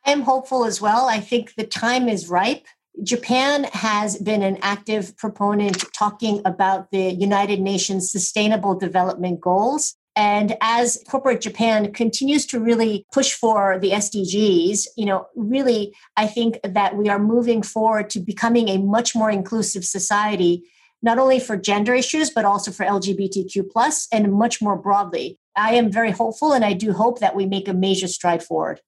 I 0.03 0.11
am 0.11 0.21
hopeful 0.21 0.65
as 0.65 0.81
well. 0.81 1.07
I 1.07 1.19
think 1.19 1.53
the 1.53 1.67
time 1.67 2.09
is 2.09 2.27
ripe. 2.27 2.65
Japan 3.03 3.65
has 3.73 4.17
been 4.17 4.41
an 4.41 4.58
active 4.62 5.15
proponent 5.17 5.84
talking 5.93 6.41
about 6.45 6.91
the 6.91 7.12
United 7.12 7.60
Nations 7.60 8.12
Sustainable 8.12 8.75
Development 8.75 9.39
Goals. 9.39 9.95
And 10.15 10.55
as 10.62 11.03
corporate 11.10 11.41
Japan 11.41 11.91
continues 11.91 12.45
to 12.47 12.60
really 12.60 13.05
push 13.12 13.34
for 13.34 13.77
the 13.79 13.91
SDGs, 13.91 14.88
you 14.95 15.05
know, 15.05 15.27
really, 15.36 15.93
I 16.15 16.27
think 16.27 16.60
that 16.63 16.95
we 16.95 17.10
are 17.10 17.19
moving 17.19 17.62
forward 17.62 18.10
to 18.12 18.21
becoming 18.21 18.69
a 18.69 18.77
much 18.77 19.13
more 19.13 19.29
inclusive 19.29 19.84
society, 19.84 20.63
not 21.01 21.19
only 21.19 21.39
for 21.39 21.58
gender 21.58 21.93
issues, 21.93 22.29
but 22.29 22.45
also 22.45 22.71
for 22.71 22.86
LGBTQ 22.86 23.69
plus 23.69 24.08
and 24.12 24.31
much 24.31 24.62
more 24.62 24.77
broadly. 24.77 25.38
I 25.58 25.73
am 25.73 25.91
very 25.91 26.12
hopeful 26.12 26.53
and 26.53 26.63
I 26.63 26.73
do 26.73 26.93
hope 26.93 27.19
that 27.19 27.36
we 27.36 27.45
make 27.45 27.67
a 27.67 27.73
major 27.73 28.08
stride 28.08 28.41
forward. 28.41 28.79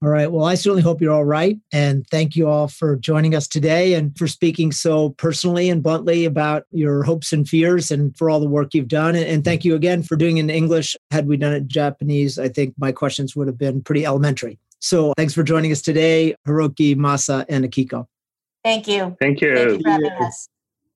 All 0.00 0.10
right. 0.10 0.30
Well, 0.30 0.44
I 0.44 0.54
certainly 0.54 0.82
hope 0.82 1.00
you're 1.00 1.12
all 1.12 1.24
right. 1.24 1.58
And 1.72 2.06
thank 2.08 2.36
you 2.36 2.48
all 2.48 2.68
for 2.68 2.94
joining 2.94 3.34
us 3.34 3.48
today 3.48 3.94
and 3.94 4.16
for 4.16 4.28
speaking 4.28 4.70
so 4.70 5.10
personally 5.10 5.68
and 5.68 5.82
bluntly 5.82 6.24
about 6.24 6.64
your 6.70 7.02
hopes 7.02 7.32
and 7.32 7.48
fears 7.48 7.90
and 7.90 8.16
for 8.16 8.30
all 8.30 8.38
the 8.38 8.48
work 8.48 8.74
you've 8.74 8.86
done. 8.86 9.16
And 9.16 9.44
thank 9.44 9.64
you 9.64 9.74
again 9.74 10.04
for 10.04 10.14
doing 10.14 10.36
it 10.36 10.42
in 10.42 10.50
English. 10.50 10.96
Had 11.10 11.26
we 11.26 11.36
done 11.36 11.52
it 11.52 11.56
in 11.56 11.68
Japanese, 11.68 12.38
I 12.38 12.48
think 12.48 12.74
my 12.78 12.92
questions 12.92 13.34
would 13.34 13.48
have 13.48 13.58
been 13.58 13.82
pretty 13.82 14.06
elementary. 14.06 14.60
So 14.80 15.14
thanks 15.16 15.34
for 15.34 15.42
joining 15.42 15.72
us 15.72 15.82
today, 15.82 16.36
Hiroki, 16.46 16.94
Masa, 16.94 17.44
and 17.48 17.64
Akiko. 17.64 18.06
Thank 18.62 18.86
you. 18.86 19.16
Thank 19.20 19.40
you. 19.40 19.54
Thank 19.56 19.70
you 19.70 19.80
for 19.82 19.90
having 19.90 20.12
us. 20.12 20.48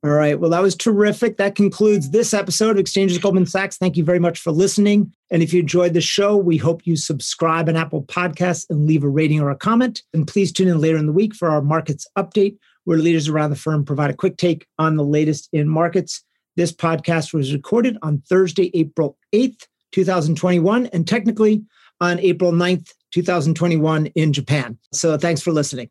All 0.05 0.11
right. 0.11 0.39
Well, 0.39 0.51
that 0.51 0.63
was 0.63 0.75
terrific. 0.75 1.37
That 1.37 1.55
concludes 1.55 2.11
this 2.11 2.35
episode 2.35 2.71
of 2.71 2.79
Exchanges 2.79 3.19
Goldman 3.19 3.47
Sachs. 3.47 3.77
Thank 3.77 3.97
you 3.97 4.03
very 4.03 4.19
much 4.19 4.41
for 4.41 4.51
listening. 4.51 5.13
And 5.31 5.45
if 5.45 5.53
you 5.53 5.61
enjoyed 5.61 5.95
the 5.95 6.01
show, 6.01 6.37
we 6.37 6.57
hope 6.57 6.85
you 6.85 6.97
subscribe 6.97 7.69
on 7.69 7.77
Apple 7.77 8.03
Podcasts 8.03 8.69
and 8.69 8.85
leave 8.85 9.05
a 9.05 9.09
rating 9.09 9.41
or 9.41 9.51
a 9.51 9.57
comment. 9.57 10.03
And 10.13 10.27
please 10.27 10.51
tune 10.51 10.67
in 10.67 10.81
later 10.81 10.99
in 10.99 11.07
the 11.07 11.13
week 11.13 11.37
for 11.37 11.51
our 11.51 11.63
markets 11.63 12.05
update, 12.19 12.59
where 12.83 12.99
leaders 12.99 13.29
around 13.29 13.51
the 13.51 13.57
firm 13.57 13.85
provide 13.85 14.11
a 14.11 14.15
quick 14.15 14.39
take 14.39 14.67
on 14.77 14.97
the 14.97 15.05
latest 15.05 15.49
in 15.53 15.69
markets. 15.69 16.25
This 16.57 16.73
podcast 16.73 17.33
was 17.33 17.53
recorded 17.53 17.97
on 18.03 18.23
Thursday, 18.29 18.73
April 18.75 19.17
8th, 19.33 19.69
2021, 19.93 20.87
and 20.87 21.07
technically 21.07 21.63
on 22.01 22.19
April 22.19 22.51
9th, 22.51 22.93
2021 23.15 24.07
in 24.07 24.33
Japan. 24.33 24.77
So 24.93 25.17
thanks 25.17 25.43
for 25.43 25.53
listening. 25.53 25.91